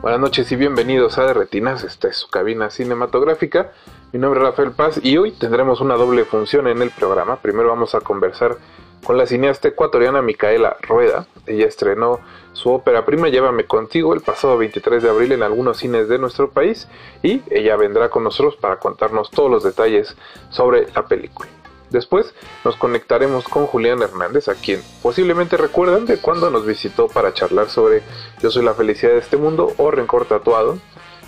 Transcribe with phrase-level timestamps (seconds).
[0.00, 3.72] Buenas noches y bienvenidos a De Retinas, esta es su cabina cinematográfica.
[4.14, 7.36] Mi nombre es Rafael Paz y hoy tendremos una doble función en el programa.
[7.36, 8.56] Primero vamos a conversar
[9.04, 11.26] con la cineasta ecuatoriana Micaela Rueda.
[11.46, 12.20] Ella estrenó
[12.54, 16.48] su ópera prima Llévame contigo el pasado 23 de abril en algunos cines de nuestro
[16.48, 16.88] país
[17.22, 20.16] y ella vendrá con nosotros para contarnos todos los detalles
[20.48, 21.59] sobre la película.
[21.90, 22.32] Después
[22.64, 27.68] nos conectaremos con Julián Hernández, a quien posiblemente recuerdan de cuando nos visitó para charlar
[27.68, 28.02] sobre
[28.40, 30.78] Yo soy la felicidad de este mundo o Rencor Tatuado.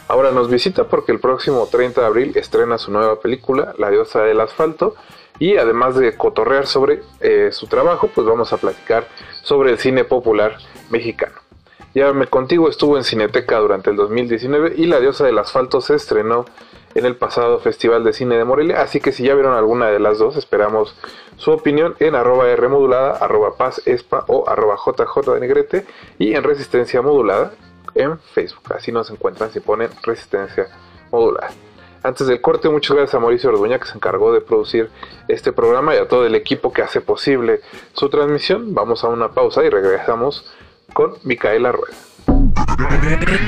[0.08, 4.22] Ahora nos visita porque el próximo 30 de abril estrena su nueva película, La diosa
[4.22, 4.94] del asfalto,
[5.38, 9.08] y además de cotorrear sobre eh, su trabajo, pues vamos a platicar
[9.42, 10.58] sobre el cine popular
[10.90, 11.34] mexicano.
[11.94, 16.46] Llévame contigo estuvo en Cineteca durante el 2019 y La diosa del asfalto se estrenó
[16.94, 19.98] en el pasado Festival de Cine de Morelia, así que si ya vieron alguna de
[19.98, 20.94] las dos, esperamos
[21.36, 25.86] su opinión en arroba R modulada, arroba paz espa o arroba JJ de Negrete
[26.18, 27.52] y en Resistencia Modulada
[27.94, 28.72] en Facebook.
[28.74, 30.68] Así nos encuentran si ponen Resistencia
[31.10, 31.50] Modulada.
[32.04, 34.90] Antes del corte, muchas gracias a Mauricio Orduña que se encargó de producir
[35.28, 37.60] este programa y a todo el equipo que hace posible
[37.92, 38.74] su transmisión.
[38.74, 40.52] Vamos a una pausa y regresamos
[40.92, 41.96] con Micaela Rueda.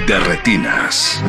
[0.07, 1.21] De retinas.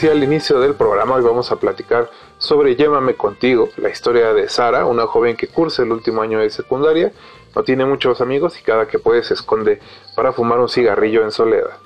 [0.00, 2.08] Decía al inicio del programa, hoy vamos a platicar
[2.38, 6.48] sobre Llévame contigo, la historia de Sara, una joven que cursa el último año de
[6.48, 7.12] secundaria,
[7.54, 9.78] no tiene muchos amigos y cada que puede se esconde
[10.16, 11.76] para fumar un cigarrillo en soledad.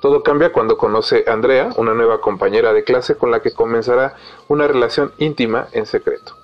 [0.00, 4.16] Todo cambia cuando conoce a Andrea, una nueva compañera de clase con la que comenzará
[4.48, 6.36] una relación íntima en secreto.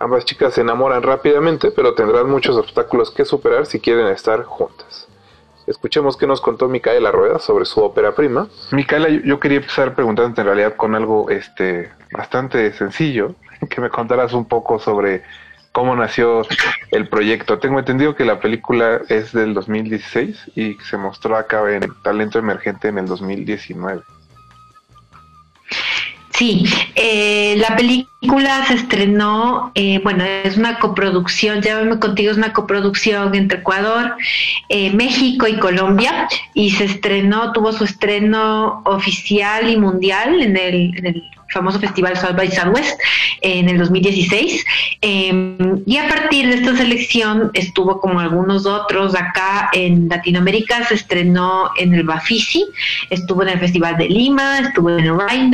[0.00, 5.05] Ambas chicas se enamoran rápidamente, pero tendrán muchos obstáculos que superar si quieren estar juntas.
[5.66, 8.48] Escuchemos qué nos contó Micaela Rueda sobre su ópera prima.
[8.70, 13.34] Micaela, yo quería empezar preguntándote en realidad con algo este, bastante sencillo,
[13.70, 15.22] que me contaras un poco sobre
[15.72, 16.42] cómo nació
[16.90, 17.58] el proyecto.
[17.58, 22.88] Tengo entendido que la película es del 2016 y se mostró acá en Talento Emergente
[22.88, 24.02] en el 2019.
[26.36, 26.64] Sí,
[26.96, 33.34] eh, la película se estrenó, eh, bueno, es una coproducción, llámame contigo, es una coproducción
[33.34, 34.16] entre Ecuador,
[34.68, 40.98] eh, México y Colombia, y se estrenó, tuvo su estreno oficial y mundial en el,
[40.98, 41.22] en el
[41.56, 43.00] famoso festival South by Southwest
[43.40, 44.64] en el 2016.
[45.00, 50.94] Em, y a partir de esta selección estuvo como algunos otros acá en Latinoamérica, se
[50.94, 52.64] estrenó en el Bafisi,
[53.10, 55.46] estuvo en el Festival de Lima, estuvo en el Rhine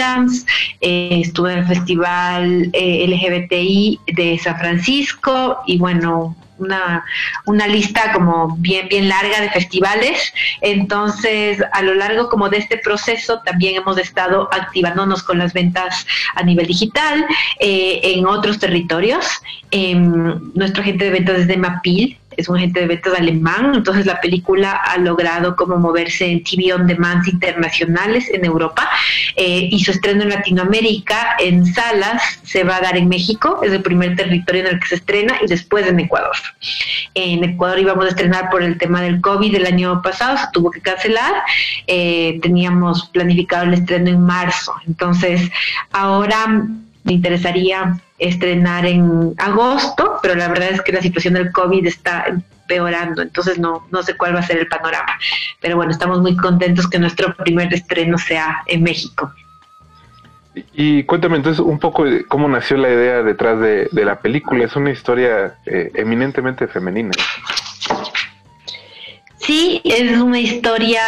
[0.81, 7.05] eh, estuvo en el Festival eh, LGBTI de San Francisco y bueno, una,
[7.47, 10.33] una lista como bien, bien larga de festivales.
[10.61, 16.07] Entonces, a lo largo como de este proceso, también hemos estado activándonos con las ventas
[16.35, 17.25] a nivel digital
[17.59, 19.27] eh, en otros territorios.
[19.71, 24.07] Eh, nuestro agente de ventas es de Mapil, es un agente de ventas alemán, entonces
[24.07, 28.89] la película ha logrado como moverse en TV on demand internacionales en Europa
[29.37, 33.73] eh, y su estreno en Latinoamérica en salas se va a dar en México, es
[33.73, 36.37] el primer territorio en el que se estrena y después en Ecuador.
[37.15, 40.71] En Ecuador íbamos a estrenar por el tema del COVID el año pasado, se tuvo
[40.71, 41.33] que cancelar,
[41.87, 45.51] eh, teníamos planificado el estreno en marzo, entonces
[45.93, 46.47] ahora
[47.05, 52.25] me interesaría estrenar en agosto, pero la verdad es que la situación del COVID está
[52.27, 55.19] empeorando, entonces no, no sé cuál va a ser el panorama.
[55.61, 59.33] Pero bueno, estamos muy contentos que nuestro primer estreno sea en México.
[60.75, 64.65] Y cuéntame entonces un poco cómo nació la idea detrás de, la película.
[64.65, 67.11] Es una historia eh, eminentemente femenina.
[69.45, 71.03] Sí, es una historia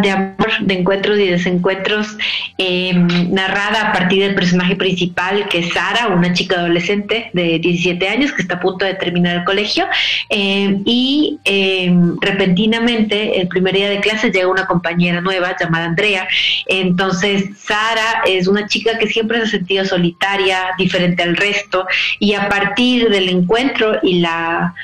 [0.00, 2.16] de amor, de encuentros y desencuentros,
[2.56, 8.08] em, narrada a partir del personaje principal, que es Sara, una chica adolescente de 17
[8.08, 9.86] años que está a punto de terminar el colegio.
[10.28, 16.28] Em, y em, repentinamente, el primer día de clase, llega una compañera nueva llamada Andrea.
[16.66, 21.86] Entonces, Sara es una chica que siempre se ha sentido solitaria, diferente al resto,
[22.20, 24.74] y a partir del encuentro y la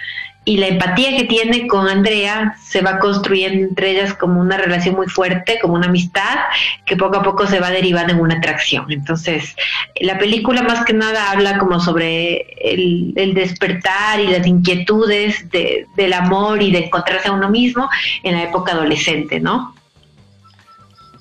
[0.47, 4.95] y la empatía que tiene con Andrea se va construyendo entre ellas como una relación
[4.95, 6.39] muy fuerte, como una amistad,
[6.87, 8.87] que poco a poco se va derivando en una atracción.
[8.93, 9.57] Entonces,
[10.01, 16.63] la película más que nada habla como sobre el, despertar y las inquietudes del amor
[16.63, 17.91] y de encontrarse a uno mismo
[18.23, 19.75] en la época adolescente, ¿no?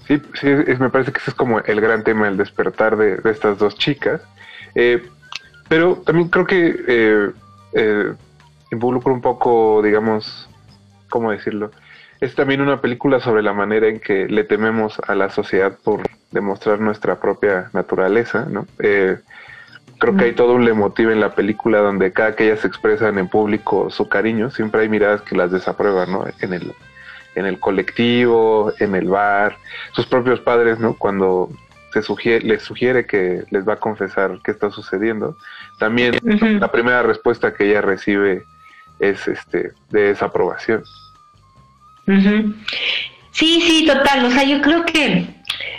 [0.08, 0.48] Sí, sí
[0.80, 4.22] me parece que ese es como el gran tema, el despertar de, estas dos chicas.
[4.76, 5.04] Eh,
[5.68, 6.76] pero también creo que...
[6.88, 7.32] Eh,
[7.74, 8.14] eh,
[8.72, 10.50] involucra un poco, digamos,
[11.10, 11.72] ¿cómo decirlo?
[12.20, 16.02] Es también una película sobre la manera en que le tememos a la sociedad por
[16.32, 18.66] demostrar nuestra propia naturaleza, ¿no?
[18.80, 19.18] Eh,
[20.00, 23.28] creo que hay todo un lemotivo en la película donde cada que ellas expresan en
[23.28, 26.26] público su cariño, siempre hay miradas que las desaprueban, ¿no?
[26.40, 26.74] En el,
[27.36, 29.58] en el colectivo, en el bar,
[29.92, 30.96] sus propios padres, ¿no?
[30.96, 31.50] Cuando
[31.94, 35.38] se sugiere, les sugiere que les va a confesar qué está sucediendo.
[35.80, 36.16] También
[36.60, 38.46] la primera respuesta que ella recibe
[39.00, 40.84] es este de desaprobación.
[43.32, 44.26] Sí, sí, total.
[44.26, 45.35] O sea, yo creo que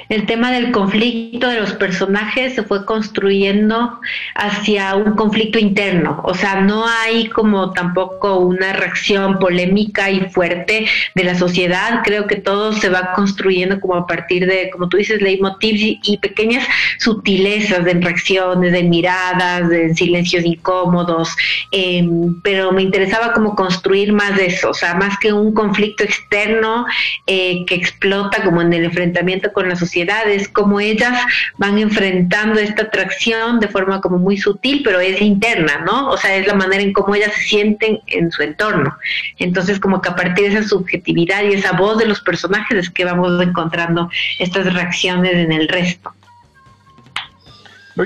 [0.09, 4.01] el tema del conflicto de los personajes se fue construyendo
[4.35, 6.21] hacia un conflicto interno.
[6.25, 12.03] O sea, no hay como tampoco una reacción polémica y fuerte de la sociedad.
[12.05, 16.01] Creo que todo se va construyendo como a partir de, como tú dices, leitmotivs y,
[16.05, 16.67] y pequeñas
[16.99, 21.37] sutilezas de reacciones, de miradas, de silencios incómodos.
[21.73, 24.71] Em, pero me interesaba como construir más de eso.
[24.71, 26.87] O sea, más que un conflicto externo
[27.27, 31.13] eh, que explota como en el enfrentamiento con la sociedad, es como ellas
[31.57, 36.11] van enfrentando esta atracción de forma como muy sutil, pero es interna, ¿no?
[36.11, 38.97] O sea, es la manera en cómo ellas se sienten en su entorno.
[39.39, 42.91] Entonces, como que a partir de esa subjetividad y esa voz de los personajes es
[42.91, 46.13] que vamos encontrando estas reacciones en el resto.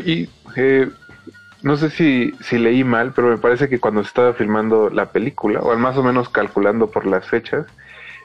[0.05, 0.89] Y eh,
[1.63, 5.07] no sé si, si leí mal, pero me parece que cuando se estaba filmando la
[5.07, 7.67] película, o más o menos calculando por las fechas,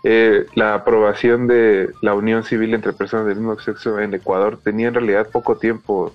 [0.07, 4.89] eh, la aprobación de la unión civil entre personas del mismo sexo en Ecuador tenía
[4.89, 6.13] en realidad poco tiempo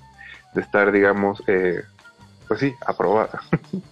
[0.55, 1.83] de estar, digamos, eh,
[2.47, 3.43] pues sí, aprobada.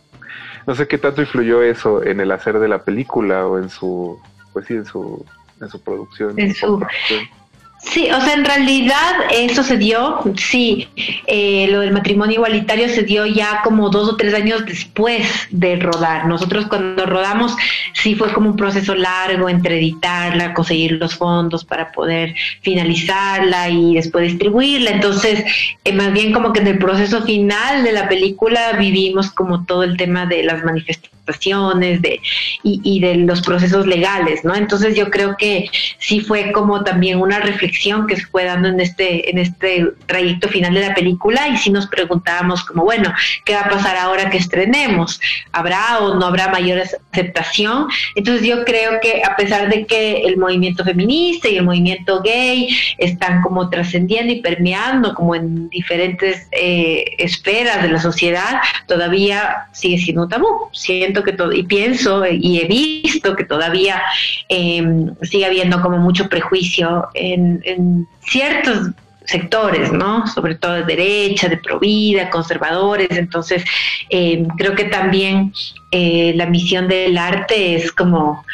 [0.68, 4.22] no sé qué tanto influyó eso en el hacer de la película o en su,
[4.52, 5.26] pues sí, en su,
[5.60, 6.38] en su producción.
[6.38, 6.80] En su,
[7.80, 10.88] Sí, o sea, en realidad eso se dio, sí,
[11.28, 15.76] eh, lo del matrimonio igualitario se dio ya como dos o tres años después de
[15.76, 16.26] rodar.
[16.26, 17.54] Nosotros cuando rodamos
[17.92, 23.94] sí fue como un proceso largo entre editarla, conseguir los fondos para poder finalizarla y
[23.94, 24.90] después distribuirla.
[24.90, 25.44] Entonces,
[25.84, 29.84] eh, más bien como que en el proceso final de la película vivimos como todo
[29.84, 32.20] el tema de las manifestaciones de,
[32.62, 34.54] y, y de los procesos legales, ¿no?
[34.54, 35.68] Entonces yo creo que
[35.98, 40.48] sí fue como también una reflexión que se fue dando en este, en este trayecto
[40.48, 43.12] final de la película y si nos preguntábamos como, bueno,
[43.44, 45.20] ¿qué va a pasar ahora que estrenemos?
[45.52, 47.88] ¿Habrá o no habrá mayor aceptación?
[48.14, 52.68] Entonces yo creo que a pesar de que el movimiento feminista y el movimiento gay
[52.98, 59.98] están como trascendiendo y permeando como en diferentes eh, esferas de la sociedad, todavía sigue
[59.98, 60.68] siendo un tabú.
[60.72, 64.02] Siento que todo, y pienso y he visto que todavía
[64.48, 64.82] eh,
[65.22, 68.90] sigue habiendo como mucho prejuicio en, ciertos
[69.24, 70.26] sectores, ¿no?
[70.26, 73.10] Sobre todo de derecha, de provida, conservadores.
[73.10, 73.64] Entonces,
[74.10, 75.52] eh, creo que también
[75.90, 78.44] eh, la misión del arte es como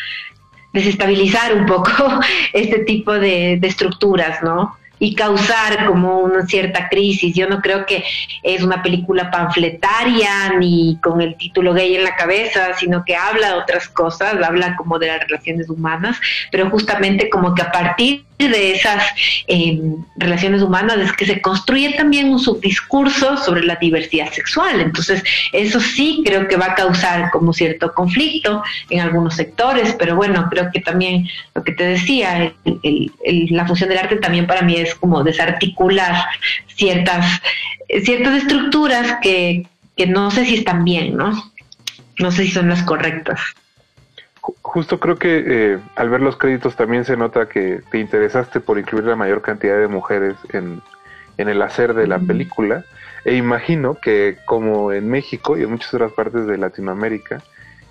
[0.72, 1.90] desestabilizar un poco
[2.52, 4.76] este tipo de estructuras, ¿no?
[4.98, 7.34] Y causar como una cierta crisis.
[7.34, 8.04] Yo no creo que
[8.42, 13.48] es una película panfletaria ni con el título gay en la cabeza, sino que habla
[13.48, 16.18] de otras cosas, habla como de las relaciones humanas,
[16.50, 19.04] pero justamente como que a partir de esas
[19.46, 19.80] eh,
[20.16, 24.80] relaciones humanas es que se construye también un subdiscurso sobre la diversidad sexual.
[24.80, 25.22] Entonces,
[25.52, 30.48] eso sí creo que va a causar como cierto conflicto en algunos sectores, pero bueno,
[30.50, 34.83] creo que también lo que te decía, la función del arte también para mí es
[34.94, 36.14] como desarticular
[36.66, 37.40] ciertas,
[38.02, 41.32] ciertas estructuras que, que no sé si están bien, ¿no?
[42.18, 43.40] No sé si son las correctas
[44.60, 48.78] justo creo que eh, al ver los créditos también se nota que te interesaste por
[48.78, 50.82] incluir la mayor cantidad de mujeres en,
[51.38, 52.84] el hacer de la película.
[53.24, 57.42] E imagino que como en México y en muchas otras partes de Latinoamérica,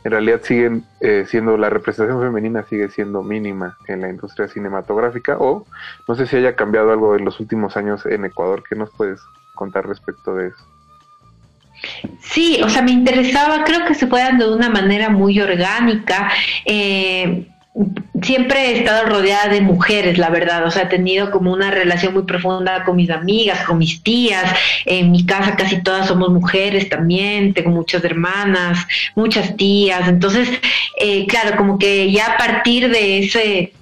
[0.04, 5.38] en realidad siguen eh, siendo, la representación femenina sigue siendo mínima en la industria cinematográfica
[5.40, 5.66] o
[6.08, 8.64] no sé si haya cambiado algo en los últimos años en Ecuador.
[8.68, 9.22] ¿Qué nos puedes
[9.56, 10.68] contar respecto de eso?
[12.20, 16.32] Sí, o sea, me interesaba, creo que se fue dando de una manera muy orgánica.
[16.66, 17.48] Eh,
[18.22, 22.14] siempre he estado rodeada de mujeres, la verdad, o sea, he tenido como una relación
[22.14, 24.44] muy profunda con mis amigas, con mis tías,
[24.86, 30.50] en mi casa casi todas somos mujeres también, tengo muchas hermanas, muchas tías, entonces,
[31.00, 33.74] eh, claro, como que ya a partir de ese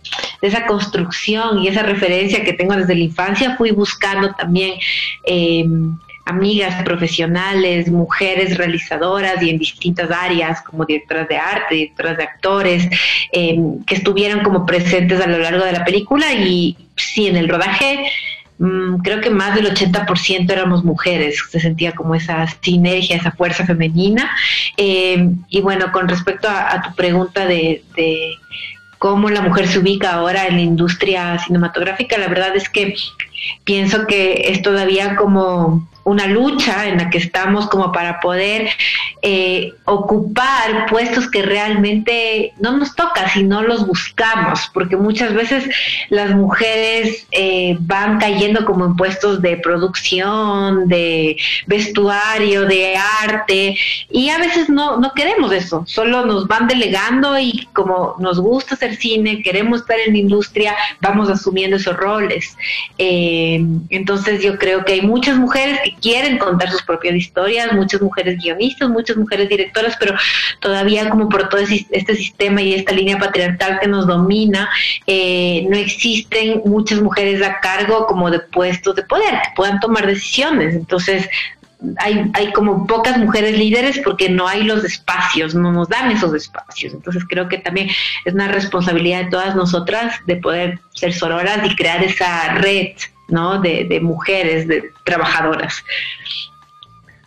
[0.41, 4.73] de esa construcción y esa referencia que tengo desde la infancia, fui buscando también
[5.23, 5.63] eh,
[6.25, 12.89] amigas profesionales, mujeres realizadoras y en distintas áreas, como directoras de arte, directoras de actores,
[13.31, 17.49] em, que estuvieron como presentes a lo largo de la película y sí, en el
[17.49, 18.05] rodaje
[18.59, 23.65] mm, creo que más del 80% éramos mujeres, se sentía como esa sinergia, esa fuerza
[23.65, 24.29] femenina.
[24.77, 28.37] Em, y bueno, con respecto a, tu pregunta de, de
[28.99, 32.93] cómo la mujer se ubica ahora en la industria cinematográfica, la verdad es que
[33.63, 38.69] pienso que es todavía como una lucha en la que estamos como para poder
[39.21, 45.69] eh, ocupar puestos que realmente no nos toca, sino los buscamos, porque muchas veces
[46.09, 53.77] las mujeres eh, van cayendo como en puestos de producción, de vestuario, de arte,
[54.09, 58.75] y a veces no, no queremos eso, solo nos van delegando y como nos gusta
[58.75, 62.57] hacer cine, queremos estar en la industria, vamos asumiendo esos roles.
[62.97, 63.30] Eh,
[63.89, 68.37] entonces yo creo que hay muchas mujeres que quieren contar sus propias historias, muchas mujeres
[68.41, 70.15] guionistas, muchas mujeres directoras, pero
[70.59, 74.69] todavía como por todo este sistema y esta línea patriarcal que nos domina,
[75.07, 80.05] eh, no existen muchas mujeres a cargo como de puestos de poder que puedan tomar
[80.07, 80.75] decisiones.
[80.75, 81.29] Entonces,
[81.97, 86.33] hay, hay como pocas mujeres líderes porque no hay los espacios, no nos dan esos
[86.33, 86.93] espacios.
[86.93, 87.89] Entonces creo que también
[88.25, 92.93] es una responsabilidad de todas nosotras de poder ser sororas y crear esa red
[93.31, 93.59] ¿no?
[93.59, 95.83] De, de mujeres, de trabajadoras.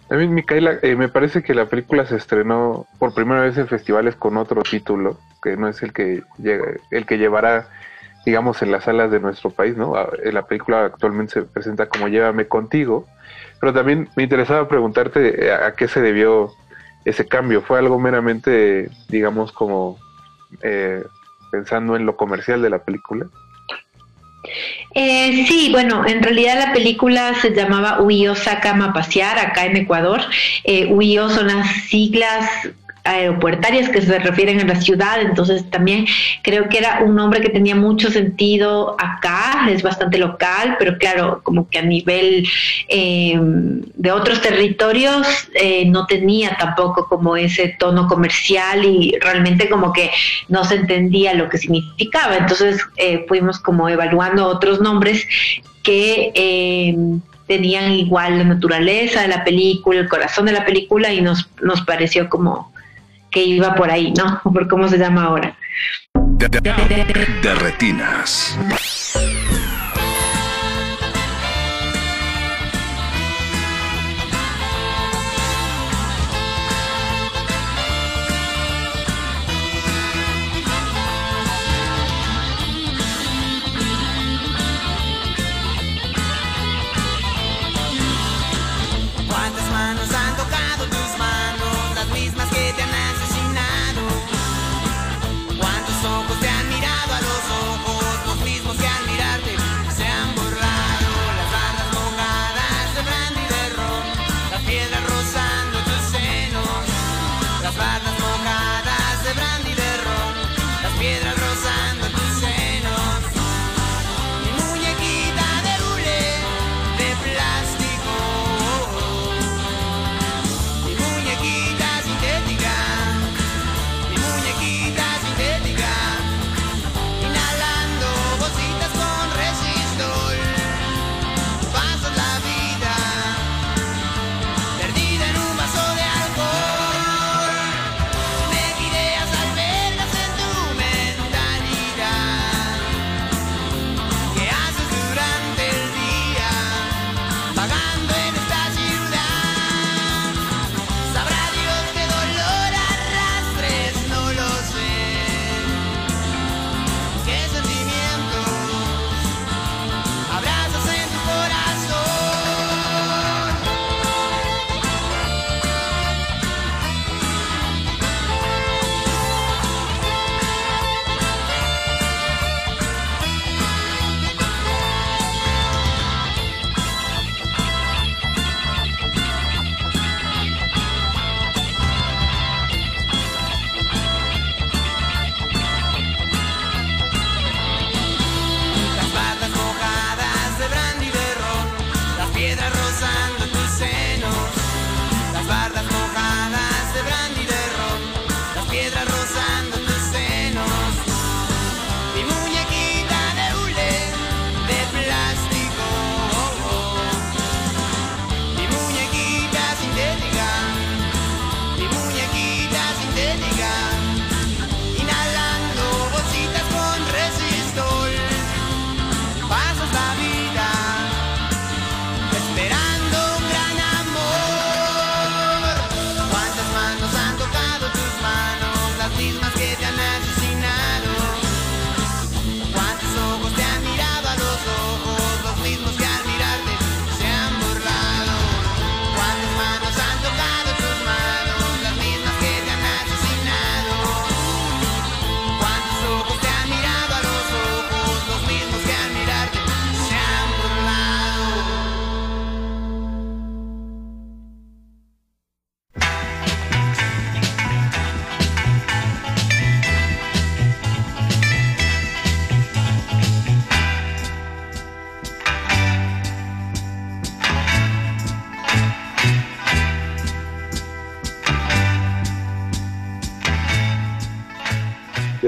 [0.08, 4.14] También, Micaela, eh, me parece que la película se estrenó por primera vez en festivales
[4.14, 7.68] con otro título, que no es el que llega, el que llevará,
[8.24, 9.94] digamos, en las salas de nuestro país, ¿no?
[10.24, 13.06] La película actualmente se presenta como Llévame contigo,
[13.60, 16.52] pero también me interesaba preguntarte eh, a, qué se debió
[17.04, 17.62] ese cambio.
[17.62, 19.98] ¿Fue algo meramente, digamos, como
[20.62, 21.02] eh,
[21.50, 23.26] pensando en lo comercial de la película.
[24.94, 30.22] Eh, sí, bueno, en realidad la película se llamaba Uyo Sakama Pasear acá en Ecuador.
[30.62, 30.86] Eh,
[31.30, 32.48] son las siglas
[33.04, 36.06] aeropuertarias que se refieren a la ciudad, entonces también
[36.42, 41.40] creo que era un nombre que tenía mucho sentido acá, es bastante local, pero claro,
[41.42, 42.48] como que a nivel
[42.88, 49.92] eh, de otros territorios eh, no tenía tampoco como ese tono comercial y realmente como
[49.92, 50.10] que
[50.48, 55.26] no se entendía lo que significaba, entonces eh, fuimos como evaluando otros nombres
[55.82, 61.50] que tenían igual la naturaleza de la película, el corazón de la película y nos,
[61.62, 62.73] nos pareció como
[63.34, 64.40] que iba por ahí, ¿no?
[64.44, 65.56] Por cómo se llama ahora.
[66.14, 68.56] De, de, retinas.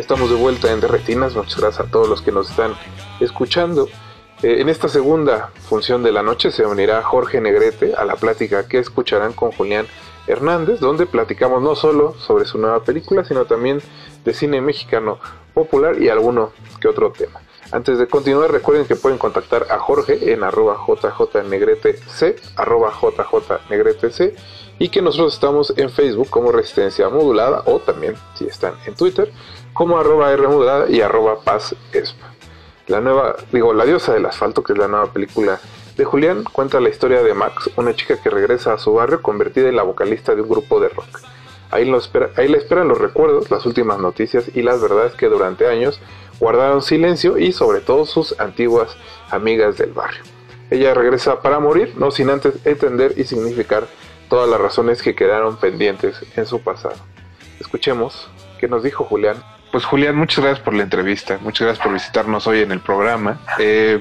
[0.07, 1.35] Estamos de vuelta en Derretinas.
[1.35, 2.75] Muchas gracias a todos los que nos están
[3.19, 3.89] escuchando.
[4.41, 8.69] Eh, en esta segunda función de la noche se unirá Jorge Negrete a la plática
[8.69, 9.89] que escucharán con Julián
[10.29, 13.81] Hernández, donde platicamos no solo sobre su nueva película, sino también
[14.25, 15.19] de cine mexicano
[15.55, 17.41] popular y alguno que otro tema.
[17.73, 22.01] Antes de continuar, recuerden que pueden contactar a Jorge en arroba jjnegretec,
[23.67, 24.39] jjnegretec,
[24.79, 29.33] y que nosotros estamos en Facebook como Resistencia Modulada, o también, si están en Twitter,
[29.77, 30.33] como arroba
[30.89, 32.33] y arroba Paz Espa.
[32.87, 35.61] La nueva, digo, La diosa del asfalto, que es la nueva película
[35.99, 39.69] de Julián, cuenta la historia de Max, una chica que regresa a su barrio convertida
[39.69, 41.21] en la vocalista de un grupo de rock.
[41.71, 42.01] Ahí, lo
[42.37, 46.01] ahí le esperan los recuerdos, las últimas noticias y las verdades que durante años
[46.41, 48.97] guardaron silencio y sobre todo sus antiguas
[49.31, 50.23] amigas del barrio.
[50.71, 53.87] Ella regresa para morir, no sin antes entender y significar
[54.31, 56.97] todas las razones que quedaron pendientes en su pasado.
[57.61, 59.37] Escuchemos qué nos dijo Julián.
[59.73, 63.41] Pues Julián, muchas gracias por la entrevista, muchas gracias por visitarnos hoy en el programa.
[63.59, 64.01] Eh,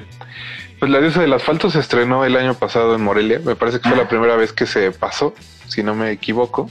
[0.80, 3.90] pues La diosa del asfalto se estrenó el año pasado en Morelia, me parece que
[3.90, 5.34] fue la primera vez que se pasó,
[5.68, 6.70] si no me equivoco.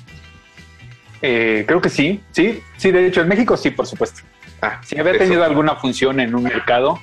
[1.22, 4.22] Eh, creo que sí, sí, sí, de hecho en México sí, por supuesto.
[4.62, 5.24] Ah, Si había eso.
[5.24, 7.00] tenido alguna función en un mercado,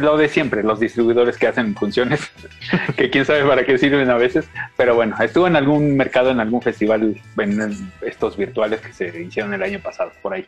[0.00, 2.20] lo de siempre, los distribuidores que hacen funciones,
[2.96, 6.40] que quién sabe para qué sirven a veces, pero bueno, estuvo en algún mercado, en
[6.40, 10.46] algún festival, en estos virtuales que se hicieron el año pasado, por ahí.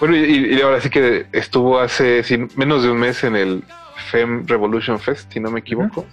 [0.00, 3.62] Bueno, y, y ahora sí que estuvo hace sin- menos de un mes en el
[4.10, 6.06] FEM Revolution Fest, si no me equivoco.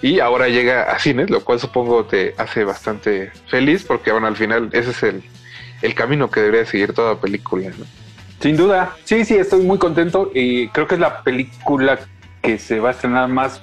[0.00, 4.36] Y ahora llega a cines, lo cual supongo te hace bastante feliz, porque bueno, al
[4.36, 5.22] final ese es el,
[5.82, 7.68] el camino que debería seguir toda película.
[7.68, 7.84] ¿no?
[8.40, 11.98] Sin duda, sí, sí, estoy muy contento y creo que es la película
[12.42, 13.62] que se va a estrenar más,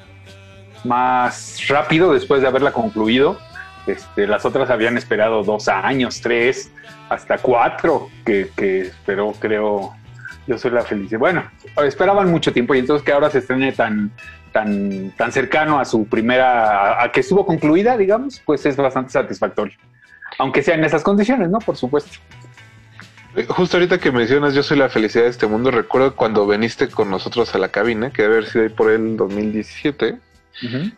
[0.83, 3.37] más rápido después de haberla concluido.
[3.85, 6.71] Este, las otras habían esperado dos años, tres,
[7.09, 9.93] hasta cuatro, que, que creo,
[10.47, 11.19] yo soy la felicidad.
[11.19, 11.43] Bueno,
[11.85, 14.11] esperaban mucho tiempo y entonces que ahora se estrene tan,
[14.51, 19.11] tan, tan cercano a su primera, a, a que estuvo concluida, digamos, pues es bastante
[19.11, 19.77] satisfactorio.
[20.39, 21.59] Aunque sea en esas condiciones, ¿no?
[21.59, 22.17] Por supuesto.
[23.35, 26.87] Eh, Justo ahorita que mencionas Yo soy la felicidad de este mundo, recuerdo cuando viniste
[26.89, 30.17] con nosotros a la cabina, que debe haber sido ahí por el 2017,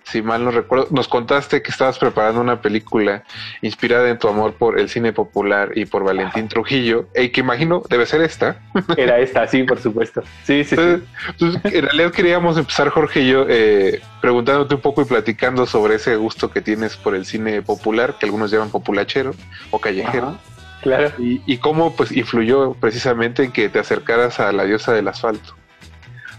[0.03, 3.23] si mal no recuerdo, nos contaste que estabas preparando una película
[3.61, 7.81] inspirada en tu amor por el cine popular y por Valentín Trujillo, y que imagino
[7.89, 8.59] debe ser esta.
[8.97, 10.21] Era esta, sí, por supuesto.
[10.43, 10.81] Sí, sí, sí.
[10.81, 15.65] Entonces, entonces, en realidad queríamos empezar, Jorge y yo, eh, preguntándote un poco y platicando
[15.65, 19.33] sobre ese gusto que tienes por el cine popular, que algunos llaman populachero
[19.71, 20.39] o callejero, Ajá,
[20.85, 21.11] claro.
[21.19, 25.53] y, y cómo pues influyó precisamente en que te acercaras a la diosa del asfalto.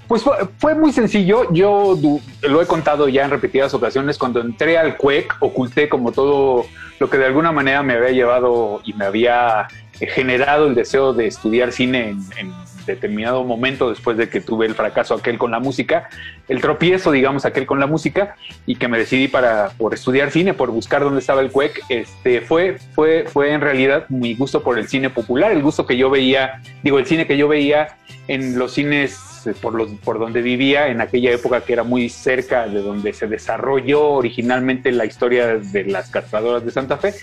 [0.09, 1.53] Pues fue, fue muy sencillo.
[1.53, 4.17] Yo du- lo he contado ya en repetidas ocasiones.
[4.19, 6.65] Cuando entré al CUEC, oculté como todo
[7.01, 9.67] lo que de alguna manera me había llevado y me había
[9.99, 12.55] generado el deseo de estudiar cine en, en
[12.87, 16.09] determinado momento después de que tuve el fracaso aquel con la música,
[16.49, 20.55] el tropiezo, digamos, aquel con la música y que me decidí para por estudiar cine,
[20.55, 24.79] por buscar dónde estaba el CUEC, este fue fue fue en realidad mi gusto por
[24.79, 27.96] el cine popular, el gusto que yo veía, digo, el cine que yo veía
[28.29, 32.09] en los cines eh, por los por donde vivía en aquella época que era muy
[32.09, 37.14] cerca de donde se desarrolló originalmente la historia de las castradoras de Santa Fe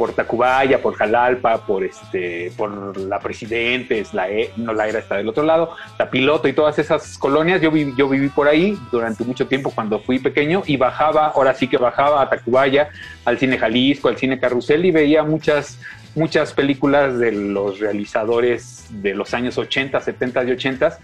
[0.00, 5.18] por Tacubaya, por Jalalpa, por este, por la Presidentes, la E- no la era está
[5.18, 7.60] del otro lado, la Piloto y todas esas colonias.
[7.60, 11.52] Yo viví, yo viví por ahí durante mucho tiempo cuando fui pequeño y bajaba, ahora
[11.52, 12.88] sí que bajaba a Tacubaya,
[13.26, 15.78] al cine Jalisco, al cine Carrusel y veía muchas
[16.14, 20.98] muchas películas de los realizadores de los años 80, 70 y 80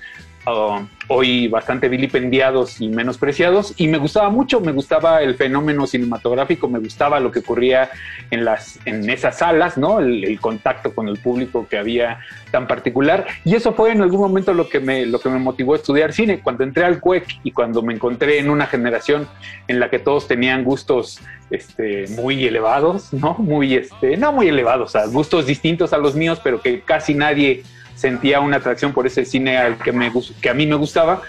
[1.09, 6.79] hoy bastante vilipendiados y menospreciados y me gustaba mucho, me gustaba el fenómeno cinematográfico, me
[6.79, 7.91] gustaba lo que ocurría
[8.31, 10.01] en las en esas salas, ¿no?
[10.01, 14.53] El, contacto con el público que había tan particular y eso fue en algún momento
[14.55, 17.51] lo que me lo que me motivó a estudiar cine cuando entré al CUEC y
[17.53, 19.27] cuando me encontré en una generación
[19.67, 23.35] en la que todos tenían gustos este, muy elevados, ¿no?
[23.35, 27.63] Muy, este, no muy elevados, gustos distintos a los míos, pero que casi nadie
[27.97, 31.23] sentía una atracción por ese cine al que, me, que a mí me gustaba,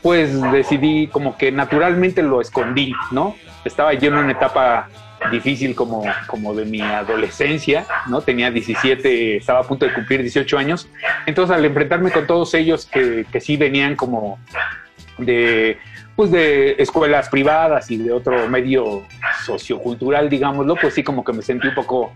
[0.00, 3.36] pues decidí como que naturalmente lo escondí, ¿no?
[3.64, 4.88] Estaba yo en una etapa
[5.30, 8.22] difícil como, como de mi adolescencia, ¿no?
[8.22, 10.88] Tenía 17, estaba a punto de cumplir 18 años.
[11.26, 14.38] Entonces al enfrentarme con todos ellos que, que sí venían como
[15.18, 15.78] de
[16.16, 19.02] pues de escuelas privadas y de otro medio
[19.46, 22.12] sociocultural, digámoslo, pues sí como que me sentí un poco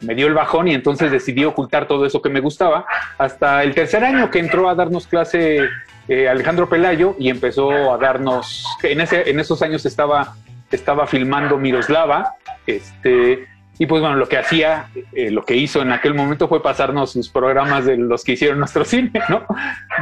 [0.00, 2.84] me dio el bajón y entonces decidí ocultar todo eso que me gustaba
[3.18, 5.60] hasta el tercer año que entró a darnos clase
[6.08, 10.34] eh, Alejandro Pelayo y empezó a darnos en ese en esos años estaba
[10.70, 12.34] estaba filmando Miroslava
[12.66, 13.46] este
[13.78, 17.10] y pues bueno lo que hacía eh, lo que hizo en aquel momento fue pasarnos
[17.12, 19.44] sus programas de los que hicieron nuestro cine no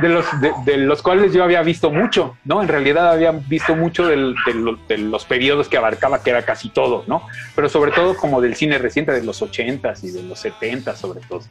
[0.03, 3.75] de los de, de los cuales yo había visto mucho no en realidad había visto
[3.75, 7.23] mucho del- de, lo- de los periodos que abarcaba que era casi todo no
[7.57, 11.21] pero sobre todo como del cine reciente de los 80s y de los 70s sobre
[11.21, 11.43] todo.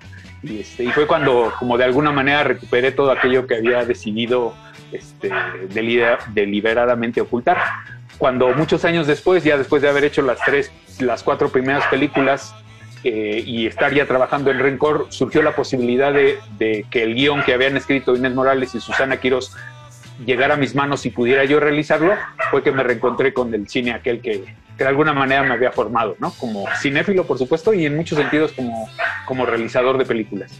[0.43, 4.55] Y, este, y fue cuando como de alguna manera recuperé todo aquello que había decidido
[4.91, 5.29] este,
[5.73, 7.57] delibera- deliberadamente ocultar.
[8.17, 12.53] Cuando muchos años después, ya después de haber hecho las tres, las cuatro primeras películas
[13.03, 17.53] eh, y estar ya trabajando en Rencor, surgió la posibilidad de, que el guion que
[17.53, 19.55] habían escrito Inés Morales y Susana Quiroz
[20.25, 22.13] llegara a mis manos y pudiera yo realizarlo,
[22.51, 26.15] fue que me reencontré con el cine aquel que, de alguna manera me había formado,
[26.19, 26.31] ¿no?
[26.37, 28.87] Como cinéfilo, por supuesto, y en muchos sentidos como,
[29.25, 30.51] como realizador de películas.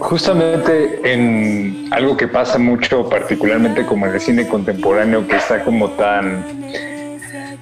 [0.00, 5.90] Justamente en algo que pasa mucho, particularmente como en el cine contemporáneo, que está como
[5.90, 6.44] tan,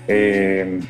[0.09, 0.81] eh,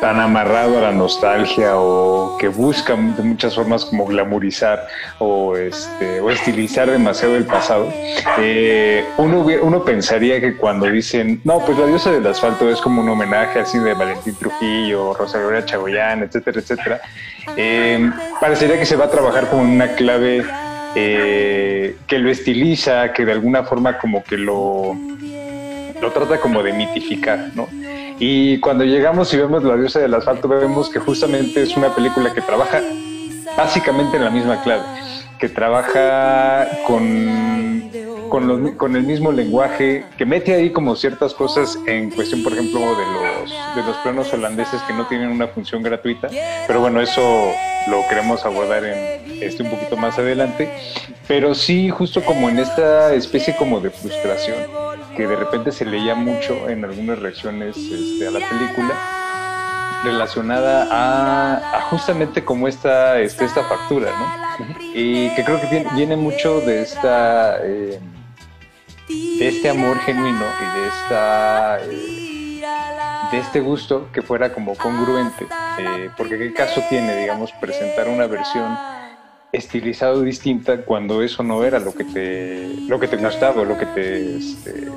[0.00, 4.86] tan amarrado a la nostalgia o que busca de muchas formas como glamorizar
[5.18, 7.92] o, este, o estilizar demasiado el pasado,
[8.38, 13.02] eh, uno, uno pensaría que cuando dicen, no, pues la diosa del asfalto es como
[13.02, 17.00] un homenaje así de Valentín Trujillo, Rosa Gloria Chagoyán, etcétera, etcétera,
[17.56, 20.44] eh, parecería que se va a trabajar como una clave
[20.94, 24.96] eh, que lo estiliza, que de alguna forma como que lo
[26.12, 27.68] trata como de mitificar, ¿no?
[28.24, 32.32] Y cuando llegamos y vemos La diosa del asfalto, vemos que justamente es una película
[32.32, 32.80] que trabaja
[33.56, 34.84] básicamente en la misma clave,
[35.40, 37.90] que trabaja con,
[38.28, 42.86] con, el mismo lenguaje, que mete ahí como ciertas cosas en cuestión, por ejemplo, de
[42.86, 46.28] los, de los planos holandeses que no tienen una función gratuita,
[46.68, 47.20] pero bueno, eso
[47.88, 50.70] lo queremos abordar en este un poquito más adelante,
[51.28, 54.56] pero sí justo como en esta especie como de frustración
[55.16, 58.94] que de repente se leía mucho en algunas reacciones este, a la película
[60.04, 64.66] relacionada a, a justamente como esta, este, esta factura, ¿no?
[64.94, 68.00] Y que creo que viene, viene mucho de esta eh,
[69.08, 72.62] de este amor genuino y de esta eh,
[73.30, 75.46] de este gusto que fuera como congruente,
[75.78, 78.76] eh, porque qué caso tiene, digamos, presentar una versión
[79.52, 83.76] estilizado distinta cuando eso no era lo que te lo que te gustaba o lo
[83.76, 84.88] que te este,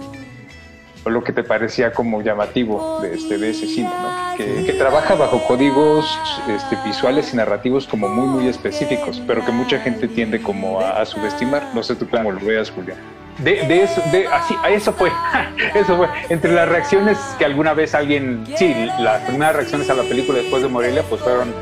[1.03, 4.37] o lo que te parecía como llamativo de este de ese cine ¿no?
[4.37, 9.51] que, que trabaja bajo códigos este, visuales y narrativos como muy muy específicos pero que
[9.51, 12.97] mucha gente tiende como a, a subestimar no sé tú cómo lo veas Julián
[13.39, 15.11] De, de eso, de, así, eso fue,
[15.75, 16.07] eso fue.
[16.29, 20.63] Entre las reacciones que alguna vez alguien, sí, las primeras reacciones a la película después
[20.63, 21.53] de Morelia, pues fueron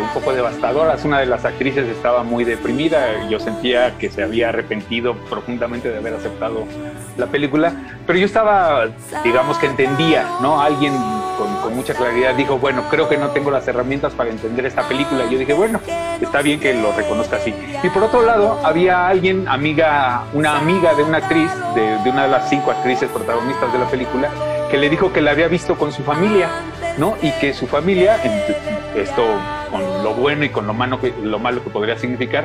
[0.00, 1.04] un poco devastadoras.
[1.04, 5.98] Una de las actrices estaba muy deprimida, yo sentía que se había arrepentido profundamente de
[5.98, 6.64] haber aceptado
[7.16, 7.72] la película,
[8.06, 8.88] pero yo estaba,
[9.24, 10.60] digamos que entendía, ¿no?
[10.60, 10.92] Alguien
[11.62, 15.24] con, mucha claridad dijo, bueno, creo que no tengo las herramientas para entender esta película.
[15.26, 15.80] Y yo dije, bueno,
[16.20, 17.54] está bien que lo reconozca así.
[17.82, 22.24] Y por otro lado, había alguien, amiga, una amiga de una actriz, de, de una
[22.24, 24.28] de las cinco actrices protagonistas de la película,
[24.70, 26.48] que le dijo que la había visto con su familia,
[26.98, 27.16] ¿no?
[27.22, 28.18] Y que su familia,
[28.94, 29.24] esto
[29.70, 32.44] con lo bueno y con lo malo que, lo malo que podría significar,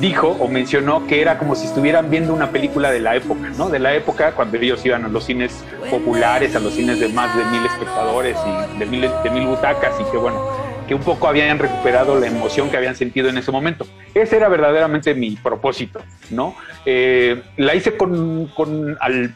[0.00, 3.70] dijo o mencionó que era como si estuvieran viendo una película de la época, ¿no?
[3.70, 7.34] De la época cuando ellos iban a los cines populares, a los cines de más
[7.36, 8.36] de mil espectadores
[8.74, 10.40] y de mil, de mil butacas y que bueno,
[10.86, 13.86] que un poco habían recuperado la emoción que habían sentido en ese momento.
[14.14, 16.54] Ese era verdaderamente mi propósito, ¿no?
[16.84, 19.34] Eh, la hice con, con al,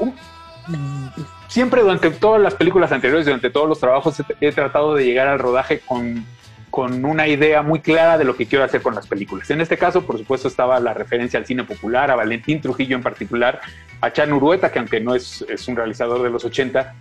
[0.00, 0.14] un-
[1.48, 5.38] siempre durante todas las películas anteriores, durante todos los trabajos, he, tratado de llegar al
[5.38, 6.24] rodaje con,
[6.70, 9.50] con una idea muy clara de lo que quiero hacer con las películas.
[9.50, 13.02] En este caso, por supuesto, estaba la referencia al cine popular, a Valentín Trujillo en
[13.02, 13.60] particular,
[14.00, 16.94] a Chan Urueta, que aunque no es, es un realizador de los 80,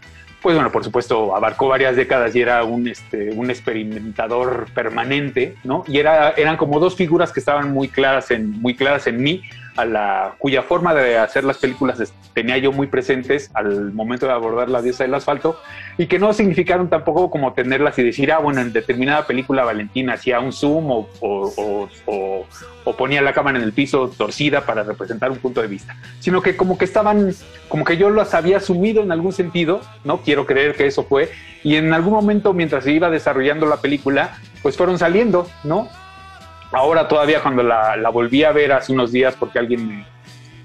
[0.43, 5.86] pues bueno, por supuesto, abarcó varias décadas y era un, este, un experimentador permanente, ¿no?
[5.88, 9.41] Y era, eran como dos figuras que estaban muy claras en, muy claras en mí,
[9.76, 14.32] a la, cuya forma de hacer las películas tenía yo muy presentes al momento de
[14.34, 15.58] abordar la diosa del asfalto
[15.98, 20.14] y que no significaron tampoco como tenerlas y decir, ah, bueno, en determinada película Valentina
[20.14, 22.46] hacía un zoom o- o- o-
[22.86, 26.42] o ponía la cámara en el piso torcida para representar un punto de vista, sino
[26.42, 27.34] que como que estaban,
[27.70, 30.22] como que yo las había asumido en algún sentido, ¿no?
[30.22, 31.32] Quiero creer que eso fue,
[31.64, 35.88] y en algún momento mientras se iba desarrollando la película, pues fueron saliendo, ¿no?
[36.74, 40.06] Ahora todavía cuando la, volví a ver hace unos días porque alguien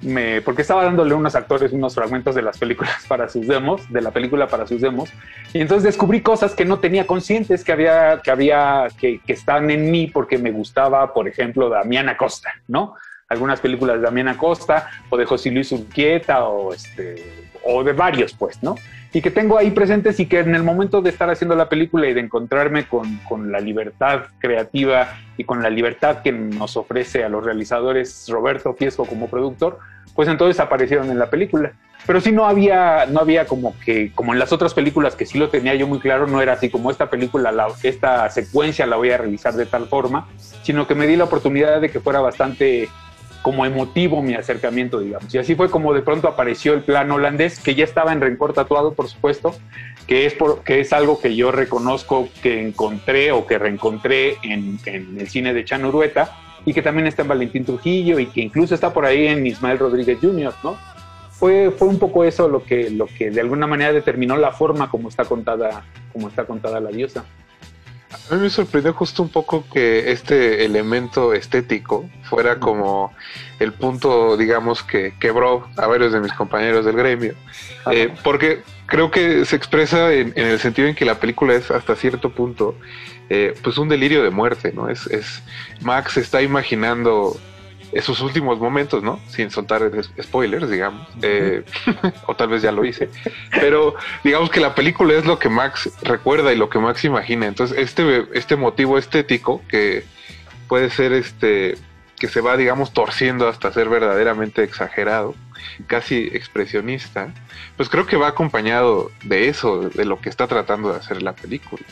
[0.01, 4.01] me, porque estaba dándole unos actores unos fragmentos de las películas para sus demos, de
[4.01, 5.11] la película para sus demos,
[5.53, 9.91] y entonces descubrí cosas que no tenía conscientes que había, que había, que, que en
[9.91, 12.95] mí porque me gustaba, por ejemplo, Damián Acosta, ¿no?
[13.29, 18.33] Algunas películas de Damián Acosta, o de José Luis Urquieta, o este, o de varios,
[18.33, 18.77] pues, ¿no?
[19.13, 22.07] Y que tengo ahí presentes y que en el momento de estar haciendo la película
[22.09, 27.25] y de encontrarme con, con la libertad creativa y con la libertad que nos ofrece
[27.25, 29.79] a los realizadores Roberto Fiesco como productor,
[30.15, 31.73] pues entonces aparecieron en la película.
[32.07, 35.39] Pero sí no había, no había como que, como en las otras películas que sí
[35.39, 38.97] lo tenía yo muy claro, no era así como esta película, la- esta secuencia la
[38.97, 40.27] voy a realizar de tal forma,
[40.63, 42.89] sino que me di la oportunidad de que fuera bastante
[43.49, 45.35] como emotivo mi acercamiento, digamos.
[45.35, 48.53] Y así fue como de pronto apareció el plan holandés, que ya estaba en rencor
[48.53, 49.55] tatuado, por supuesto,
[50.07, 54.79] que es, por, que es algo que yo reconozco que encontré o que reencontré en,
[54.85, 58.43] en el cine de Chan Urueta y que también está en Valentín Trujillo y que
[58.43, 60.77] incluso está por ahí en Ismael Rodríguez Jr., ¿no?
[61.39, 64.91] fue, fue un poco eso lo que, lo que de alguna manera determinó la forma
[64.91, 67.25] como está contada, como está contada la diosa.
[68.31, 73.13] A mí me sorprendió justo un poco que este elemento estético fuera como
[73.59, 77.35] el punto, digamos, que quebró a varios de mis compañeros del gremio.
[77.91, 81.71] Eh, porque creo que se expresa en, en el sentido en que la película es
[81.71, 82.77] hasta cierto punto
[83.31, 84.89] eh, pues un delirio de muerte, ¿no?
[84.89, 85.43] Es, es
[85.83, 87.39] Max está imaginando
[87.93, 89.21] esos últimos momentos, ¿no?
[89.29, 91.09] Sin soltar spoilers, digamos.
[91.23, 91.65] Eh,
[92.27, 93.09] o tal vez ya lo hice.
[93.51, 97.47] Pero digamos que la película es lo que Max recuerda y lo que Max imagina.
[97.47, 100.05] Entonces, este, este motivo estético que
[100.69, 101.77] puede ser este
[102.19, 105.35] que se va, digamos, torciendo hasta ser verdaderamente exagerado,
[105.87, 107.33] casi expresionista,
[107.77, 111.35] pues creo que va acompañado de eso, de lo que está tratando de hacer la
[111.35, 111.83] película.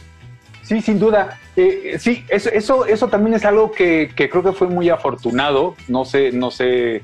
[0.66, 1.38] Sí, sin duda.
[1.54, 5.76] Eh, eh, sí, eso, eso, eso también es algo que, creo que fue muy afortunado.
[5.86, 7.02] No sé, no sé,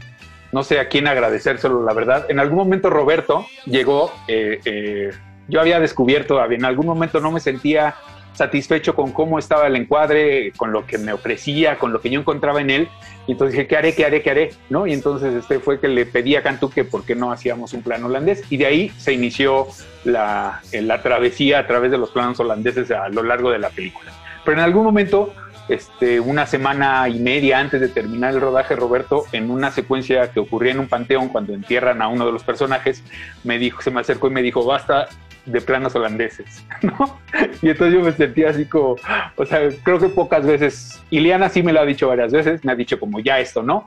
[0.50, 2.26] no sé a quién agradecérselo, la verdad.
[2.28, 4.12] En algún momento Roberto llegó.
[4.26, 5.10] eh, eh,
[5.48, 7.94] yo había descubierto, en algún momento no me sentía
[8.32, 12.18] satisfecho con cómo estaba el encuadre, con lo que me ofrecía, con lo que yo
[12.20, 12.88] encontraba en él.
[13.26, 14.50] Y entonces dije, ¿qué haré, qué haré, qué haré?
[14.70, 14.86] ¿No?
[14.86, 17.82] Y entonces este fue que le pedí a Cantú que por qué no hacíamos un
[17.82, 18.42] plan holandés.
[18.50, 19.66] Y de ahí se inició
[20.04, 24.12] la, la travesía a través de los planos holandeses a lo largo de la película.
[24.44, 25.32] Pero en algún momento,
[25.68, 30.40] este, una semana y media antes de terminar el rodaje, Roberto, en una secuencia que
[30.40, 33.02] ocurría en un panteón cuando entierran a uno de los personajes,
[33.44, 35.08] me dijo, se me acercó y me dijo, basta
[35.46, 37.18] de planos holandeses, ¿no?
[37.60, 38.96] Y entonces yo me sentía así como,
[39.36, 42.72] o sea, creo que pocas veces, Iliana sí me lo ha dicho varias veces, me
[42.72, 43.86] ha dicho como ya esto, ¿no?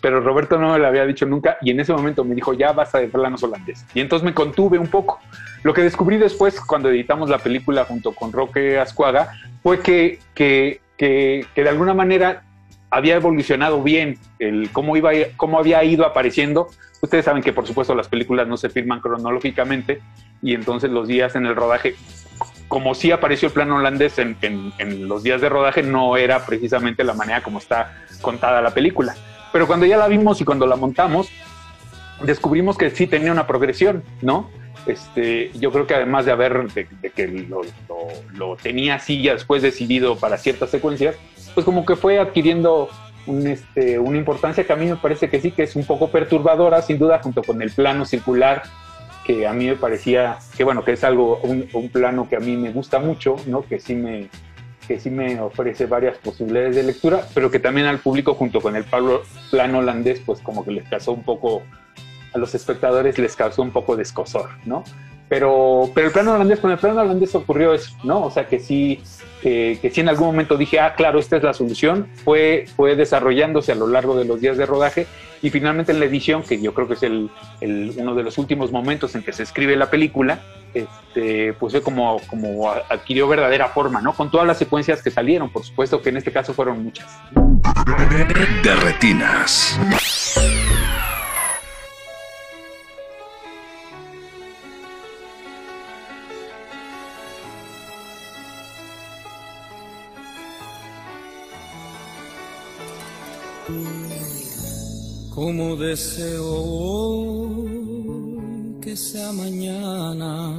[0.00, 2.72] Pero Roberto no me lo había dicho nunca y en ese momento me dijo, ya
[2.72, 3.86] basta de planos holandeses.
[3.94, 5.20] Y entonces me contuve un poco.
[5.62, 10.80] Lo que descubrí después, cuando editamos la película junto con Roque Ascuaga, fue que, que,
[10.96, 12.42] que, de alguna manera
[12.90, 16.68] había evolucionado bien el cómo, iba, cómo había ido apareciendo.
[17.02, 20.00] Ustedes saben que, por supuesto, las películas no se firman cronológicamente
[20.42, 21.94] y entonces los días en el rodaje,
[22.68, 26.46] como sí apareció el plano holandés en, en, en los días de rodaje, no era
[26.46, 29.14] precisamente la manera como está contada la película.
[29.52, 31.28] Pero cuando ya la vimos y cuando la montamos,
[32.22, 34.50] descubrimos que sí tenía una progresión, ¿no?
[34.86, 39.22] Este, yo creo que además de haber, de, de que lo, lo, lo, tenía así
[39.22, 41.16] ya después decidido para ciertas secuencias,
[41.54, 42.88] pues como que fue adquiriendo
[43.26, 46.08] un, este, una importancia que a mí me parece que sí, que es un poco
[46.08, 48.62] perturbadora, sin duda, junto con el plano circular,
[49.24, 52.40] que a mí me parecía, que bueno, que es algo, un, un plano que a
[52.40, 53.62] mí me gusta mucho, ¿no?
[53.62, 54.28] Que sí me,
[54.90, 58.74] que sí me ofrece varias posibilidades de lectura, pero que también al público junto con
[58.74, 61.62] el plano holandés, pues como que les causó un poco,
[62.32, 64.84] a los espectadores les causó un poco de escosor, ¿no?
[65.28, 68.24] Pero, pero el plano holandés, con el plano holandés ocurrió eso, ¿no?
[68.24, 69.00] O sea que sí,
[69.40, 72.96] que, que sí en algún momento dije, ah, claro, esta es la solución, fue, fue
[72.96, 75.06] desarrollándose a lo largo de los días de rodaje
[75.42, 78.38] y finalmente en la edición, que yo creo que es el, el, uno de los
[78.38, 80.40] últimos momentos en que se escribe la película,
[80.74, 84.12] este, pues fue como, como adquirió verdadera forma, ¿no?
[84.12, 87.06] Con todas las secuencias que salieron, por supuesto que en este caso fueron muchas.
[88.62, 89.78] De retinas.
[105.60, 107.44] Como deseo
[108.80, 110.56] que sea mañana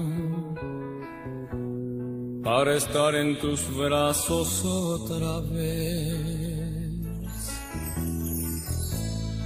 [2.43, 6.91] para estar en tus brazos otra vez.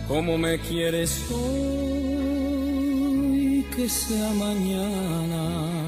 [0.10, 2.06] Como me quieres hoy
[3.78, 5.88] que sea mañana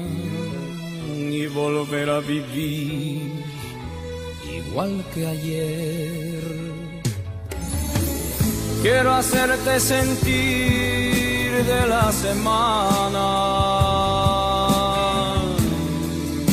[1.30, 3.32] y volver a vivir
[4.50, 6.67] igual que ayer.
[8.82, 13.24] Quiero hacerte sentir de la semana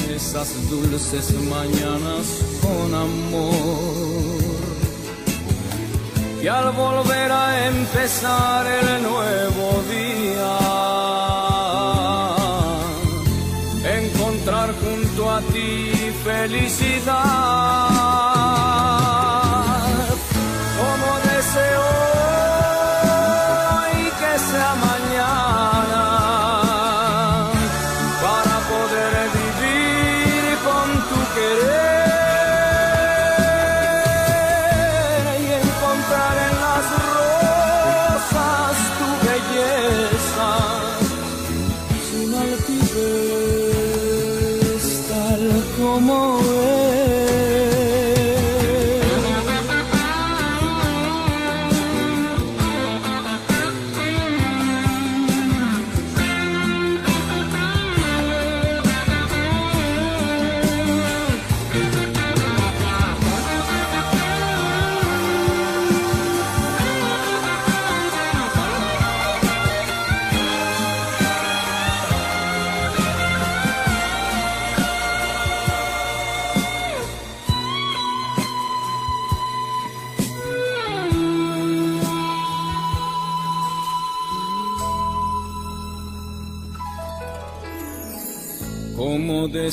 [0.09, 2.26] esas dulces mañanas
[2.61, 4.26] con amor.
[6.41, 10.57] Y al volver a empezar el nuevo día,
[13.99, 15.91] encontrar junto a ti
[16.23, 17.94] felicidad.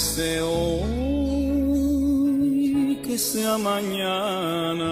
[0.02, 0.50] Deseo
[1.62, 4.90] hoy que sea mañana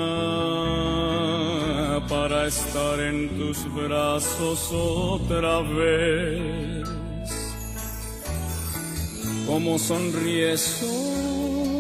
[2.09, 6.89] para estar en tus brazos otra vez.
[9.49, 11.75] Como sonríes hoy,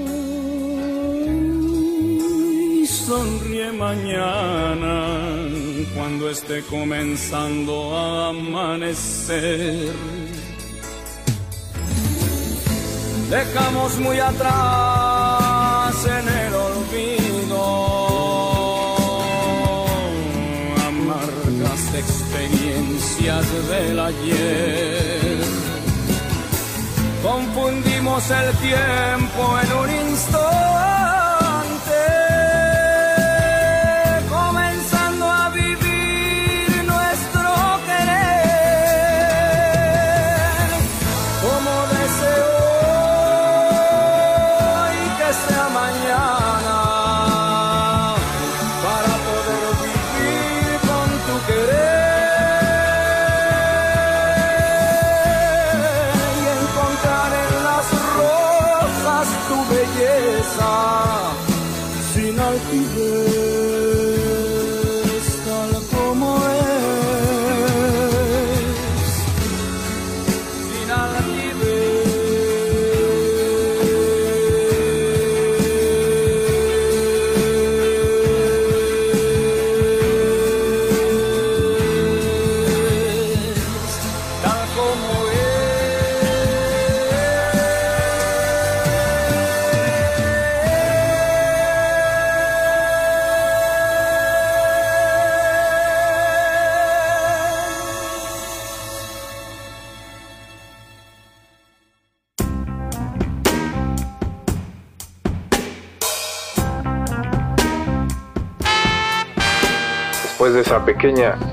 [2.84, 5.06] sonríe mañana
[5.94, 10.19] cuando esté comenzando a amanecer.
[13.30, 17.62] Dejamos muy atrás en el olvido
[20.88, 25.38] amargas experiencias del ayer.
[27.22, 30.69] Confundimos el tiempo en un instante,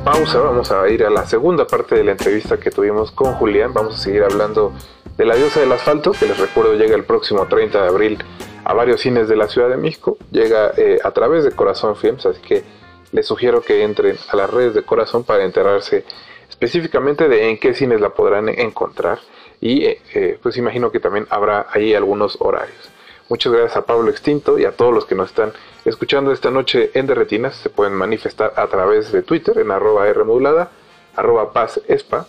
[0.03, 3.74] pausa, vamos a ir a la segunda parte de la entrevista que tuvimos con Julián.
[3.74, 4.74] Vamos a seguir hablando
[5.18, 8.18] de La Diosa del Asfalto, que les recuerdo llega el próximo 30 de abril
[8.63, 10.18] a varios cines de la Ciudad de México.
[10.32, 12.63] Llega eh, a través de Corazón Films, así que
[13.11, 16.05] les sugiero que entren a las redes de Corazón para enterarse
[16.49, 19.20] específicamente de en qué cines la podrán encontrar.
[19.59, 22.89] Y eh, eh, pues imagino que también habrá ahí algunos horarios.
[23.30, 25.51] Muchas gracias a Pablo Extinto y a todos los que nos están
[25.84, 27.55] escuchando esta noche en Derretinas.
[27.57, 30.71] Se pueden manifestar a través de Twitter en arroba Rmodulada,
[31.13, 32.25] arroba Paz Espa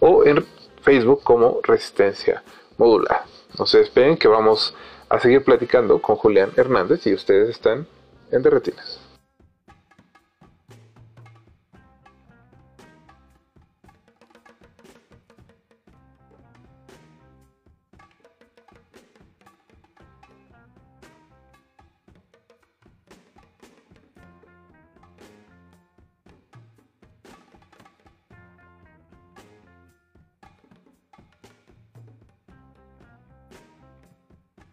[0.00, 0.44] o en
[0.82, 2.42] Facebook como Resistencia
[2.78, 3.26] Modulada.
[3.58, 4.74] No se despeguen que vamos
[5.08, 7.86] a seguir platicando con Julián Hernández y ustedes están
[8.32, 9.09] en Derretinas.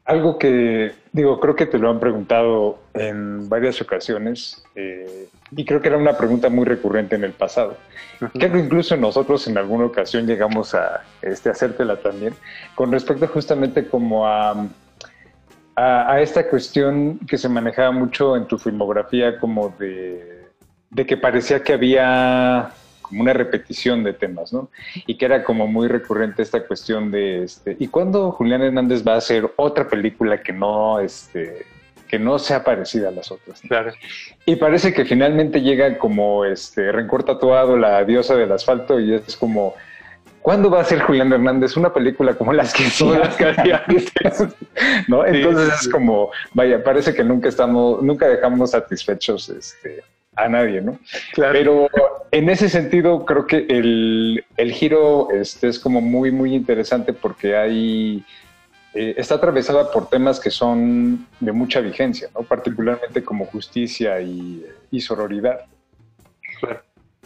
[0.08, 5.82] Algo que, digo, creo que te lo han preguntado en varias ocasiones eh, y creo
[5.82, 7.76] que era una pregunta muy recurrente en el pasado.
[8.34, 12.34] Creo que incluso nosotros en alguna ocasión llegamos a este, hacértela también,
[12.74, 14.52] con respecto justamente como a,
[15.76, 20.48] a, a esta cuestión que se manejaba mucho en tu filmografía como de,
[20.90, 22.72] de que parecía que había
[23.08, 24.70] como una repetición de temas, ¿no?
[25.06, 29.14] Y que era como muy recurrente esta cuestión de, este, ¿y cuándo Julián Hernández va
[29.14, 31.66] a hacer otra película que no, este,
[32.08, 33.64] que no sea parecida a las otras?
[33.64, 33.70] ¿no?
[33.70, 33.92] Claro.
[34.46, 39.36] Y parece que finalmente llega como este rencor tatuado, la diosa del asfalto, y es
[39.36, 39.76] como,
[40.42, 43.84] ¿cuándo va a ser Julián Hernández una película como las que todas las que hacía
[43.88, 44.48] antes?
[45.08, 45.26] ¿No?
[45.26, 50.04] Entonces es como, vaya, parece que nunca estamos, nunca dejamos satisfechos este,
[50.38, 51.00] a nadie, ¿no?
[51.36, 51.90] Pero
[52.32, 57.56] en ese sentido creo que el, el giro este, es como muy, muy interesante porque
[57.56, 58.24] hay
[58.94, 62.42] eh, está atravesada por temas que son de mucha vigencia, ¿no?
[62.42, 65.66] particularmente como justicia y, y sororidad.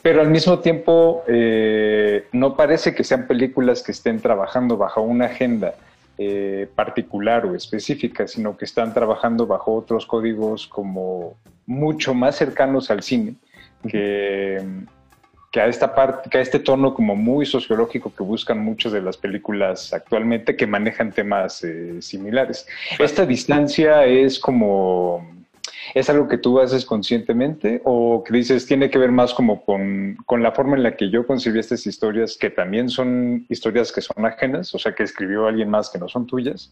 [0.01, 5.27] Pero al mismo tiempo eh, no parece que sean películas que estén trabajando bajo una
[5.27, 5.75] agenda
[6.17, 12.91] eh, particular o específica, sino que están trabajando bajo otros códigos como mucho más cercanos
[12.91, 13.35] al cine
[13.87, 14.61] que,
[15.51, 19.01] que a esta parte, que a este tono como muy sociológico que buscan muchas de
[19.01, 22.67] las películas actualmente que manejan temas eh, similares.
[22.99, 25.40] Esta distancia es como
[25.93, 30.17] ¿Es algo que tú haces conscientemente o que dices tiene que ver más como con,
[30.25, 34.01] con la forma en la que yo concibí estas historias, que también son historias que
[34.01, 36.71] son ajenas, o sea, que escribió alguien más que no son tuyas?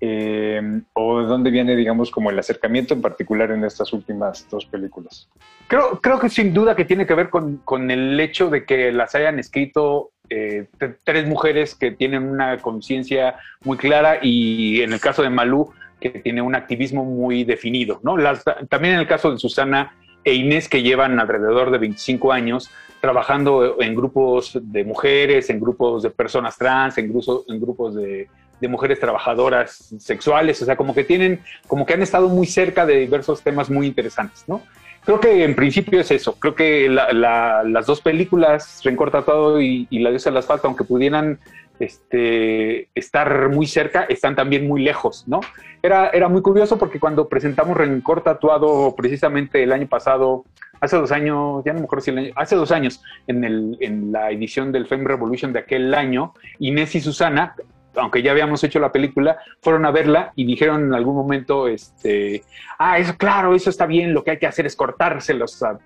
[0.00, 4.64] Eh, ¿O de dónde viene, digamos, como el acercamiento en particular en estas últimas dos
[4.64, 5.28] películas?
[5.68, 8.92] Creo, creo que sin duda que tiene que ver con, con el hecho de que
[8.92, 10.68] las hayan escrito eh,
[11.04, 16.10] tres mujeres que tienen una conciencia muy clara y en el caso de Malú, que
[16.10, 18.00] tiene un activismo muy definido.
[18.02, 18.16] ¿no?
[18.16, 19.94] Las- también en el caso de Susana
[20.24, 22.70] e Inés, que llevan alrededor de 25 años
[23.00, 28.28] trabajando en grupos de mujeres, en grupos de personas trans, en, grupos en grupos de,
[28.60, 32.84] de mujeres trabajadoras sexuales, o sea, como que tienen, como que han estado muy cerca
[32.84, 34.60] de diversos temas muy interesantes, ¿no?
[35.02, 36.34] Creo que en principio es eso.
[36.38, 40.66] Creo que la- la- las dos películas, Rencor Tatuado y, y La diosa del asfalto,
[40.68, 41.38] aunque pudieran
[41.80, 45.40] este, estar muy cerca, están también muy lejos, ¿no?
[45.82, 50.44] Era, era muy curioso porque cuando presentamos Rencor Tatuado precisamente el año pasado,
[50.80, 53.76] hace dos años, ya no me acuerdo si el año, hace dos años, en, el,
[53.80, 57.54] en la edición del Fame Revolution de aquel año, Inés y Susana,
[57.96, 62.44] aunque ya habíamos hecho la película, fueron a verla y dijeron en algún momento, este,
[62.78, 65.76] ah, eso claro, eso está bien, lo que hay que hacer es cortárselos a,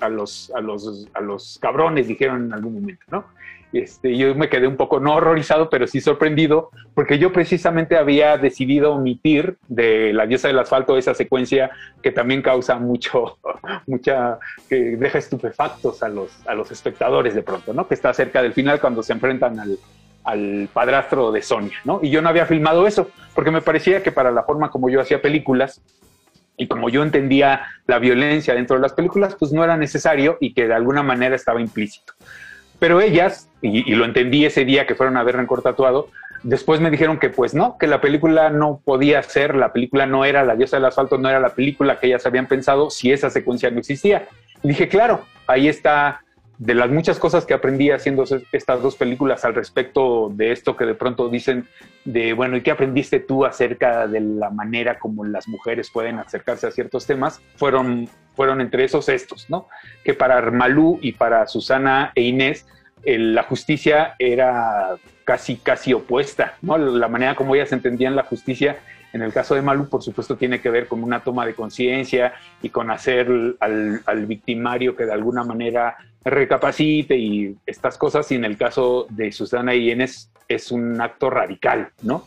[0.00, 3.26] a- los, a, los, a los cabrones, dijeron en algún momento, ¿no?
[3.72, 8.36] Este, yo me quedé un poco, no horrorizado, pero sí sorprendido, porque yo precisamente había
[8.36, 11.70] decidido omitir de La diosa del asfalto esa secuencia
[12.02, 13.38] que también causa mucho,
[13.86, 17.88] mucha, que deja estupefactos a los, a los espectadores de pronto, ¿no?
[17.88, 19.78] Que está cerca del final cuando se enfrentan al,
[20.24, 22.00] al padrastro de Sonia, ¿no?
[22.02, 25.00] Y yo no había filmado eso, porque me parecía que para la forma como yo
[25.00, 25.80] hacía películas
[26.56, 30.52] y como yo entendía la violencia dentro de las películas, pues no era necesario y
[30.52, 32.12] que de alguna manera estaba implícito.
[32.82, 36.08] Pero ellas, y, lo entendí ese día que fueron a ver Rencor Tatuado,
[36.42, 40.24] después me dijeron que pues no, que la película no podía ser, la película no
[40.24, 43.30] era, La diosa del asfalto no era la película que ellas habían pensado si esa
[43.30, 44.26] secuencia no existía.
[44.64, 46.22] Dije, claro, ahí está
[46.62, 50.84] de las muchas cosas que aprendí haciendo estas dos películas al respecto de esto que
[50.84, 51.66] de pronto dicen
[52.04, 56.68] de, bueno, ¿y qué aprendiste tú acerca de la manera como las mujeres pueden acercarse
[56.68, 57.42] a ciertos temas?
[57.56, 59.66] Fueron, fueron entre esos estos, ¿no?
[60.04, 62.64] Que para Malú y para Susana e Inés,
[63.04, 64.94] la justicia era
[65.24, 66.78] casi, casi opuesta, ¿no?
[66.78, 68.76] La manera como ellas entendían la justicia
[69.12, 72.34] en el caso de Malú, por supuesto, tiene que ver con una toma de conciencia
[72.62, 78.30] y con hacer al, al victimario que de alguna manera recapacite y estas cosas.
[78.32, 82.26] Y en el caso de Susana y Inés es un acto radical, ¿no?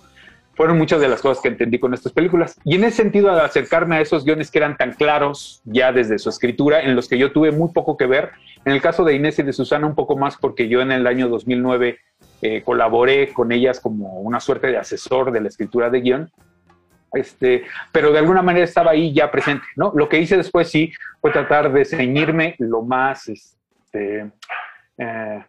[0.56, 2.58] Fueron muchas de las cosas que entendí con estas películas.
[2.64, 6.30] Y en ese sentido, acercarme a esos guiones que eran tan claros ya desde su
[6.30, 8.32] escritura, en los que yo tuve muy poco que ver,
[8.64, 11.08] en el caso de Inés y de Susana un poco más porque yo en el
[11.08, 12.00] año 2009
[12.42, 16.32] eh, colaboré con ellas como una suerte de asesor de la escritura de guion,
[17.12, 19.92] este, pero de alguna manera estaba ahí ya presente, ¿no?
[19.96, 20.92] Lo que hice después sí
[21.22, 23.30] fue tratar de ceñirme lo más,
[23.96, 24.32] este,
[24.98, 25.46] eh,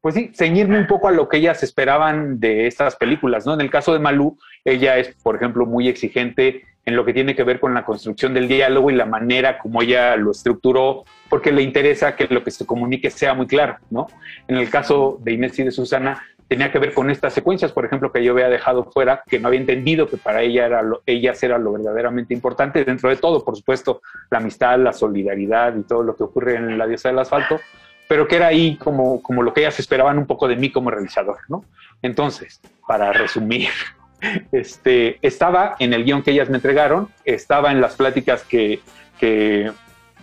[0.00, 3.54] pues sí, ceñirme un poco a lo que ellas esperaban de estas películas, ¿no?
[3.54, 7.36] En el caso de Malú, ella es, por ejemplo, muy exigente en lo que tiene
[7.36, 11.52] que ver con la construcción del diálogo y la manera como ella lo estructuró, porque
[11.52, 14.06] le interesa que lo que se comunique sea muy claro, ¿no?
[14.48, 17.84] En el caso de Inés y de Susana, tenía que ver con estas secuencias, por
[17.84, 21.00] ejemplo, que yo había dejado fuera, que no había entendido que para ella era lo,
[21.06, 25.84] ellas era lo verdaderamente importante, dentro de todo, por supuesto, la amistad, la solidaridad y
[25.84, 27.60] todo lo que ocurre en la diosa del asfalto,
[28.08, 30.90] pero que era ahí como, como lo que ellas esperaban un poco de mí como
[30.90, 31.64] realizador, ¿no?
[32.02, 33.68] Entonces, para resumir,
[34.50, 38.80] este, estaba en el guion que ellas me entregaron, estaba en las pláticas que,
[39.20, 39.70] que,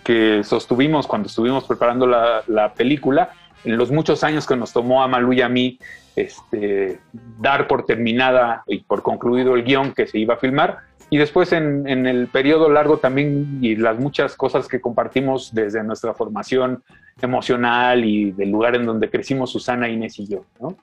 [0.04, 3.30] que sostuvimos cuando estuvimos preparando la, la película,
[3.64, 5.80] en los muchos años que nos tomó a Malú y a mí
[6.16, 7.00] este,
[7.40, 10.80] dar por terminada y por concluido el guion que se iba a filmar.
[11.10, 15.84] Y después en, en el periodo largo también y las muchas cosas que compartimos desde
[15.84, 16.84] nuestra formación
[17.22, 20.76] emocional y del lugar en donde crecimos Susana, Inés y yo, ¿no?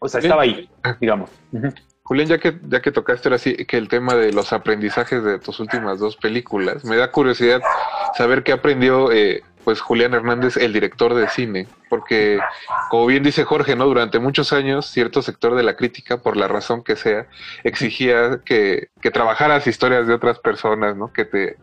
[0.00, 0.68] O sea, estaba ahí,
[1.00, 1.30] digamos.
[2.04, 5.38] Julián, ya que, ya que tocaste ahora sí que el tema de los aprendizajes de
[5.38, 7.60] tus últimas dos películas, me da curiosidad
[8.16, 12.40] saber qué aprendió eh, pues Julián Hernández, el director de cine, porque
[12.88, 13.84] como bien dice Jorge, ¿no?
[13.84, 17.26] Durante muchos años cierto sector de la crítica, por la razón que sea,
[17.64, 21.12] exigía que, que trabajaras historias de otras personas, ¿no?
[21.12, 21.58] Que te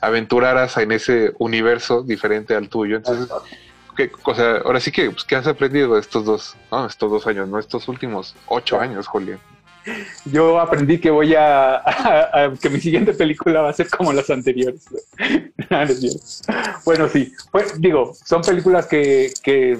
[0.00, 2.96] aventuraras en ese universo diferente al tuyo.
[2.96, 3.28] Entonces,
[3.94, 7.26] ¿qué, o sea, ahora sí que, pues, ¿qué has aprendido estos dos, no, estos dos
[7.26, 9.38] años, no estos últimos ocho años, Julián?
[10.26, 11.82] Yo aprendí que voy a,
[12.60, 14.84] que mi siguiente película va a ser como las anteriores.
[15.68, 16.18] Cierto.
[16.84, 17.32] bueno, sí.
[17.50, 19.78] Pues, digo, son películas que, que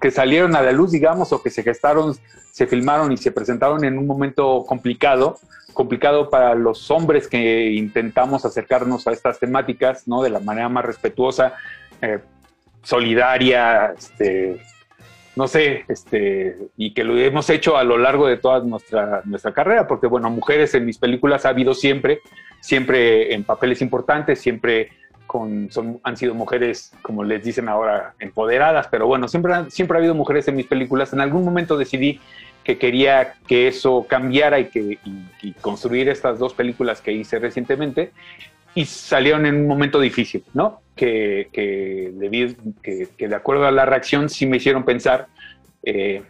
[0.00, 2.14] que salieron a la luz, digamos, o que se gestaron,
[2.52, 5.38] se filmaron y se presentaron en un momento complicado,
[5.72, 10.22] complicado para los hombres que intentamos acercarnos a estas temáticas, ¿no?
[10.22, 11.54] De la manera más respetuosa,
[12.00, 12.18] eh,
[12.82, 14.60] solidaria, este,
[15.36, 19.52] no sé, este, y que lo hemos hecho a lo largo de toda nuestra, nuestra
[19.52, 22.20] carrera, porque bueno, mujeres en mis películas ha habido siempre,
[22.60, 24.90] siempre en papeles importantes, siempre
[25.26, 30.00] con, son, han sido mujeres, como les dicen ahora, empoderadas, pero bueno, siempre, siempre ha
[30.00, 31.12] habido mujeres en mis películas.
[31.12, 32.20] En algún momento decidí
[32.64, 37.38] que quería que eso cambiara y, que, y- y construir estas dos películas que hice
[37.38, 38.10] recientemente
[38.76, 40.80] y salieron en un momento difícil, ¿no?
[40.94, 45.26] Que, que, debido- que, que de acuerdo a la reacción sí me hicieron pensar.
[45.82, 46.22] eh,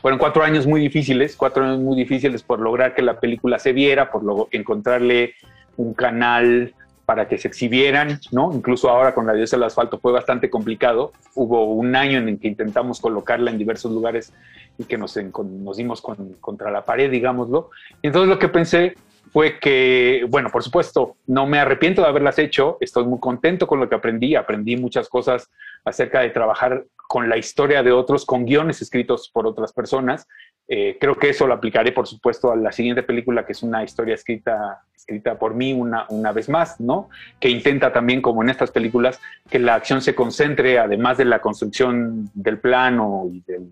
[0.00, 3.72] fueron cuatro años muy difíciles, cuatro años muy difíciles por lograr que la película se
[3.72, 5.34] viera, por lo- encontrarle
[5.76, 8.52] un canal para que se exhibieran, ¿no?
[8.54, 11.12] Incluso ahora con La diosa del asfalto fue bastante complicado.
[11.34, 14.32] Hubo un año en el que intentamos colocarla en diversos lugares
[14.78, 17.70] y que nos, nos dimos con- contra la pared, digámoslo.
[18.02, 18.94] Entonces lo que pensé
[19.32, 23.80] fue que, bueno, por supuesto, no me arrepiento de haberlas hecho, estoy muy contento con
[23.80, 25.50] lo que aprendí, aprendí muchas cosas
[25.84, 30.26] acerca de trabajar con la historia de otros, con guiones escritos por otras personas.
[30.74, 33.84] Eh, creo que eso lo aplicaré, por supuesto, a la siguiente película, que es una
[33.84, 37.10] historia escrita, escrita por mí una, una vez más, ¿no?
[37.38, 39.20] Que intenta también, como en estas películas,
[39.50, 43.68] que la acción se concentre, además de la construcción del plano y de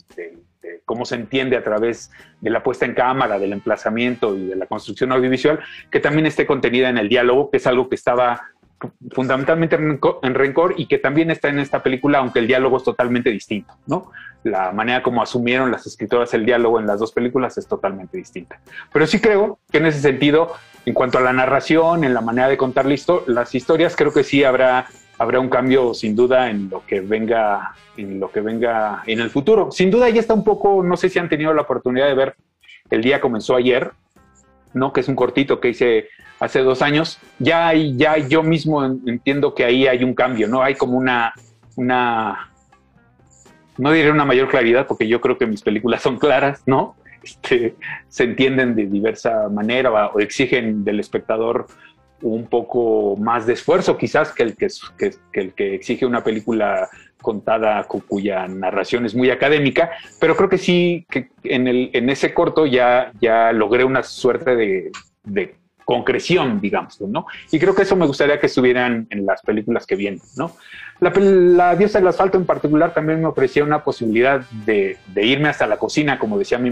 [0.84, 2.10] cómo se entiende a través
[2.42, 6.44] de la puesta en cámara, del emplazamiento y de la construcción audiovisual, que también esté
[6.44, 8.49] contenida en el diálogo, que es algo que estaba
[9.12, 12.78] fundamentalmente en Rencor- en Rencor y que también está en esta película, aunque el diálogo
[12.78, 14.10] es totalmente distinto, ¿no?
[14.42, 18.58] La manera como asumieron las escritoras el diálogo en las dos películas es totalmente distinta.
[18.92, 20.54] Pero sí creo que en ese sentido,
[20.86, 24.14] en cuanto a la narración, en la manera de contar la histo- las historias, creo
[24.14, 24.86] que sí habrá,
[25.18, 29.28] habrá un cambio sin duda en lo que venga, en lo que venga en el
[29.28, 29.70] futuro.
[29.70, 32.34] Sin duda ya está un poco, no sé si han tenido la oportunidad de ver
[32.88, 33.92] El día comenzó ayer,
[34.72, 34.92] ¿no?
[34.92, 36.08] Que es un cortito que hice
[36.40, 37.18] hace dos años.
[37.38, 40.62] Ya, ya yo mismo en- entiendo que ahí hay un cambio, ¿no?
[40.62, 41.32] Hay como una,
[41.76, 42.50] una,
[43.78, 46.96] no diré una mayor claridad, porque yo creo que mis películas son claras, ¿no?
[47.22, 47.74] Este,
[48.08, 51.66] se entienden de diversa manera o exigen del espectador
[52.22, 54.68] un poco más de esfuerzo quizás que el que,
[54.98, 56.88] que- el que exige una película
[57.22, 62.08] contada cu- cuya narración es muy académica, pero creo que sí, que en, el, en
[62.10, 64.90] ese corto ya, ya logré una suerte de
[65.90, 67.26] concreción, digamos, ¿no?
[67.50, 70.52] Y creo que eso me gustaría que estuvieran en las películas que vienen, ¿no?
[71.00, 75.78] La, diosa del asfalto en particular también me ofrecía una posibilidad de, irme hasta la
[75.78, 76.70] cocina, como decía mi,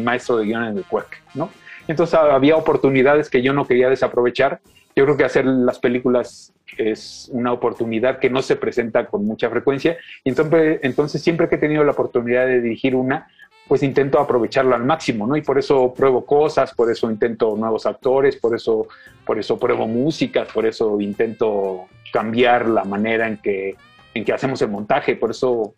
[0.00, 1.50] maestro de guion en el CUEC, ¿no?
[1.88, 4.60] Entonces había oportunidades que yo no quería desaprovechar.
[4.96, 9.50] Yo creo que hacer las películas es una oportunidad que no se presenta con mucha
[9.50, 9.98] frecuencia.
[10.24, 13.26] Y entonces, entonces siempre que he tenido la oportunidad de dirigir una,
[13.66, 15.36] pues intento aprovecharlo al máximo, ¿no?
[15.36, 18.88] Y por eso pruebo cosas, por eso intento nuevos actores, por eso,
[19.24, 23.76] por eso pruebo músicas, por eso intento cambiar la manera en que,
[24.12, 25.74] en que hacemos el montaje, por eso,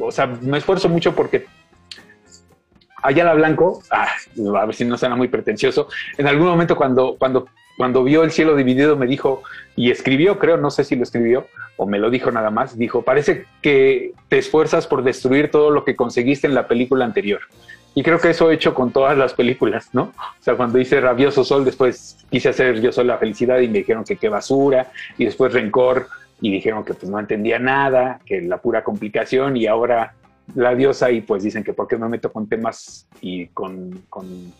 [0.00, 1.46] o sea, me esfuerzo mucho porque
[3.02, 4.08] Ayala Blanco, ah,
[4.60, 7.46] a ver si no suena muy pretencioso, en algún momento cuando, cuando,
[7.76, 9.42] cuando vio el cielo dividido me dijo,
[9.76, 11.46] y escribió, creo, no sé si lo escribió
[11.76, 15.84] o me lo dijo nada más, dijo, parece que te esfuerzas por destruir todo lo
[15.84, 17.40] que conseguiste en la película anterior.
[17.94, 20.04] Y creo que eso he hecho con todas las películas, ¿no?
[20.04, 23.78] O sea, cuando hice Rabioso Sol, después quise hacer Yo Soy la Felicidad y me
[23.78, 26.06] dijeron que qué basura, y después Rencor,
[26.40, 30.14] y dijeron que pues no entendía nada, que la pura complicación, y ahora
[30.54, 34.52] La Diosa, y pues dicen que por qué me meto con temas y con, con,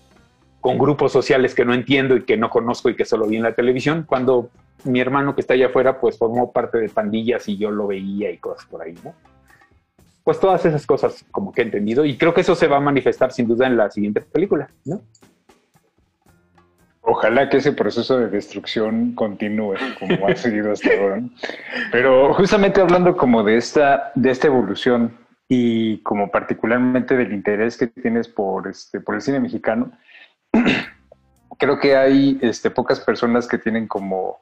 [0.60, 3.42] con grupos sociales que no entiendo y que no conozco y que solo vi en
[3.42, 4.50] la televisión, cuando
[4.84, 8.30] mi hermano que está allá afuera, pues formó parte de pandillas y yo lo veía
[8.30, 9.14] y cosas por ahí, ¿no?
[10.24, 12.80] Pues todas esas cosas como que he entendido y creo que eso se va a
[12.80, 15.02] manifestar sin duda en la siguiente película, ¿no?
[17.04, 21.20] Ojalá que ese proceso de destrucción continúe como ha seguido hasta ahora.
[21.20, 21.30] ¿no?
[21.90, 25.18] Pero justamente hablando como de esta, de esta evolución
[25.48, 29.90] y como particularmente del interés que tienes por, este, por el cine mexicano,
[31.58, 34.38] creo que hay este, pocas personas que tienen como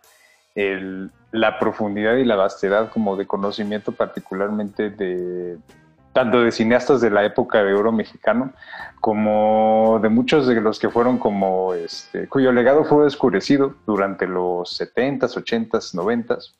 [0.60, 5.58] el- la profundidad y la vastedad como de conocimiento particularmente de
[6.12, 8.52] tanto de cineastas de la época de oro mexicano
[9.00, 14.76] como de muchos de los que fueron como este cuyo legado fue oscurecido durante los
[14.76, 16.52] 70s, 80s, 90s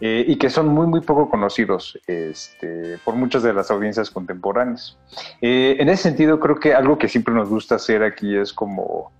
[0.00, 4.96] eh, y que son muy muy poco conocidos este, por muchas de las audiencias contemporáneas.
[5.40, 9.10] Eh, en ese sentido creo que algo que siempre nos gusta hacer aquí es como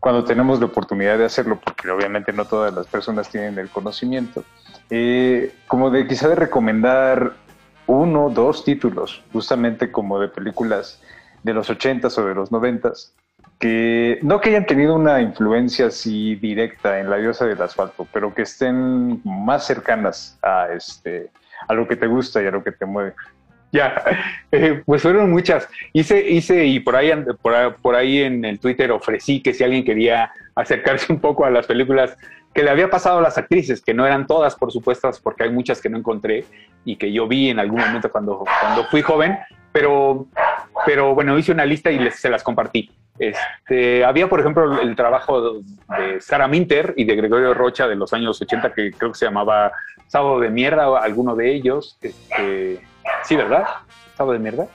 [0.00, 4.44] cuando tenemos la oportunidad de hacerlo, porque obviamente no todas las personas tienen el conocimiento,
[4.90, 7.32] eh, como de quizá de recomendar
[7.86, 11.00] uno, dos títulos, justamente como de películas
[11.42, 13.14] de los ochentas o de los noventas,
[13.58, 18.34] que no que hayan tenido una influencia así directa en la diosa del asfalto, pero
[18.34, 21.30] que estén más cercanas a este
[21.66, 23.14] a lo que te gusta y a lo que te mueve.
[23.70, 24.02] Ya,
[24.50, 25.68] eh, pues fueron muchas.
[25.92, 27.12] Hice, hice y por ahí,
[27.42, 31.50] por, por ahí en el Twitter ofrecí que si alguien quería acercarse un poco a
[31.50, 32.16] las películas
[32.54, 35.50] que le había pasado a las actrices, que no eran todas, por supuesto, porque hay
[35.50, 36.44] muchas que no encontré
[36.84, 39.38] y que yo vi en algún momento cuando, cuando fui joven,
[39.70, 40.26] pero,
[40.86, 42.90] pero bueno, hice una lista y les, se las compartí.
[43.18, 45.60] Este, había, por ejemplo, el trabajo
[45.98, 49.26] de Sarah Minter y de Gregorio Rocha de los años 80, que creo que se
[49.26, 49.72] llamaba
[50.06, 51.98] Sábado de Mierda, alguno de ellos.
[52.00, 52.80] Este,
[53.24, 53.64] sí, ¿verdad?
[54.16, 54.66] Sábado de Mierda.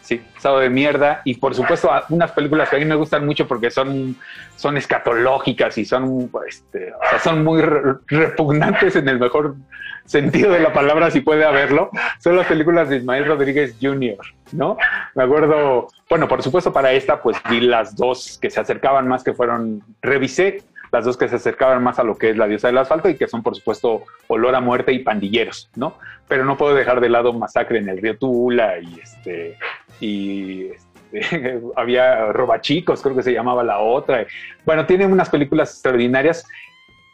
[0.00, 1.22] Sí, Sábado de Mierda.
[1.24, 4.16] Y por supuesto, unas películas que a mí me gustan mucho porque son,
[4.56, 9.56] son escatológicas y son, este, son muy re- repugnantes en el mejor
[10.04, 11.90] sentido de la palabra, si puede haberlo.
[12.18, 14.18] Son las películas de Ismael Rodríguez Jr.,
[14.52, 14.76] ¿no?
[15.14, 19.24] Me acuerdo, bueno, por supuesto para esta, pues vi las dos que se acercaban más,
[19.24, 20.62] que fueron, revisé
[20.94, 23.16] las dos que se acercaban más a lo que es la diosa del asfalto y
[23.16, 25.98] que son, por supuesto, Olor a Muerte y Pandilleros, ¿no?
[26.28, 29.58] Pero no puedo dejar de lado Masacre en el río Tula y este,
[29.98, 30.68] y
[31.12, 34.24] este, había Robachicos, creo que se llamaba la otra.
[34.64, 36.46] Bueno, tiene unas películas extraordinarias,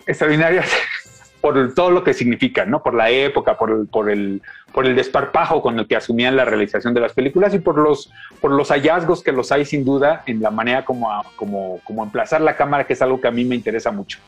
[0.07, 0.71] extraordinarias
[1.41, 2.83] por todo lo que significan, ¿no?
[2.83, 6.45] Por la época, por el, por el, por el desparpajo con el que asumían la
[6.45, 10.23] realización de las películas y por los, por los hallazgos que los hay sin duda
[10.27, 13.45] en la manera como, como, como emplazar la cámara, que es algo que a mí
[13.45, 14.19] me interesa mucho.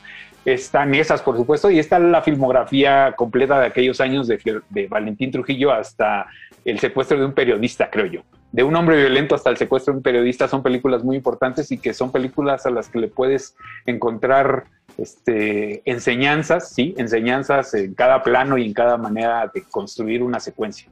[0.45, 5.71] Están esas, por supuesto, y está la filmografía completa de aquellos años de Valentín Trujillo
[5.71, 6.27] hasta
[6.65, 8.21] el secuestro de un periodista, creo yo.
[8.51, 11.79] De un hombre violento hasta el secuestro de un periodista son películas muy importantes y
[11.79, 14.65] que son películas a las que le puedes encontrar
[14.97, 20.89] este, enseñanzas, sí, enseñanzas en cada plano y en cada manera de construir una secuencia.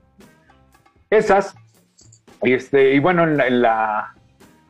[1.09, 1.55] Esas,
[2.41, 4.13] este, y bueno, en la, en la,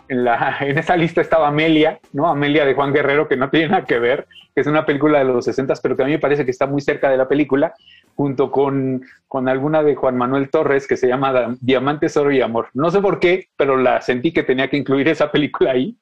[0.10, 2.28] en la- en esa lista estaba Amelia, ¿no?
[2.28, 5.26] Amelia de Juan Guerrero, que no tiene nada que ver, que es una película de
[5.26, 7.74] los 60, pero que a mí me parece que está muy cerca de la película,
[8.16, 12.68] junto con, con alguna de Juan Manuel Torres, que se llama Diamantes, Oro y Amor.
[12.74, 15.96] No sé por qué, pero la sentí que tenía que incluir esa película ahí.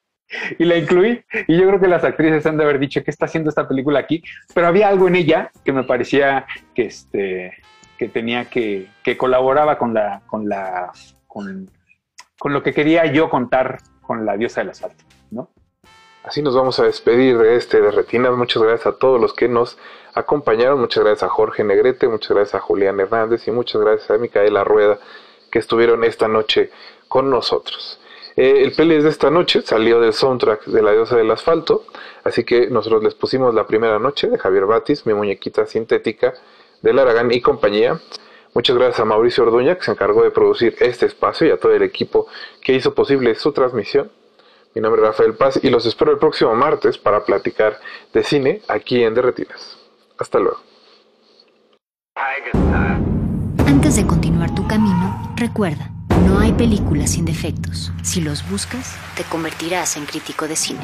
[0.58, 3.26] Y la incluí, y yo creo que las actrices han de haber dicho qué está
[3.26, 4.22] haciendo esta película aquí,
[4.54, 7.52] pero había algo en ella que me parecía que este
[7.98, 10.90] que tenía que, que colaboraba con la, con la,
[11.26, 11.70] con,
[12.38, 15.50] con lo que quería yo contar con la diosa del asfalto, ¿no?
[16.24, 18.32] Así nos vamos a despedir de este de Retinas.
[18.32, 19.78] Muchas gracias a todos los que nos
[20.14, 20.80] acompañaron.
[20.80, 24.64] Muchas gracias a Jorge Negrete, muchas gracias a Julián Hernández y muchas gracias a Micaela
[24.64, 24.98] Rueda
[25.50, 26.70] que estuvieron esta noche
[27.06, 28.00] con nosotros.
[28.40, 31.84] Eh, el Pelis de esta noche salió del soundtrack de La Diosa del Asfalto,
[32.24, 36.32] así que nosotros les pusimos la primera noche de Javier Batis, mi muñequita sintética
[36.80, 38.00] del Aragán y compañía.
[38.54, 41.74] Muchas gracias a Mauricio Orduña que se encargó de producir este espacio y a todo
[41.74, 42.28] el equipo
[42.62, 44.10] que hizo posible su transmisión.
[44.74, 47.78] Mi nombre es Rafael Paz y los espero el próximo martes para platicar
[48.14, 49.76] de cine aquí en Derretinas.
[50.16, 50.60] Hasta luego.
[53.66, 55.90] Antes de continuar tu camino, recuerda,
[56.26, 57.92] no hay películas sin defectos.
[58.02, 60.80] Si los buscas, te convertirás en crítico de cine.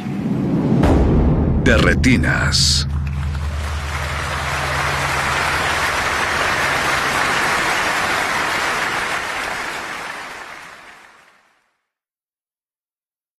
[1.65, 2.87] De retinas.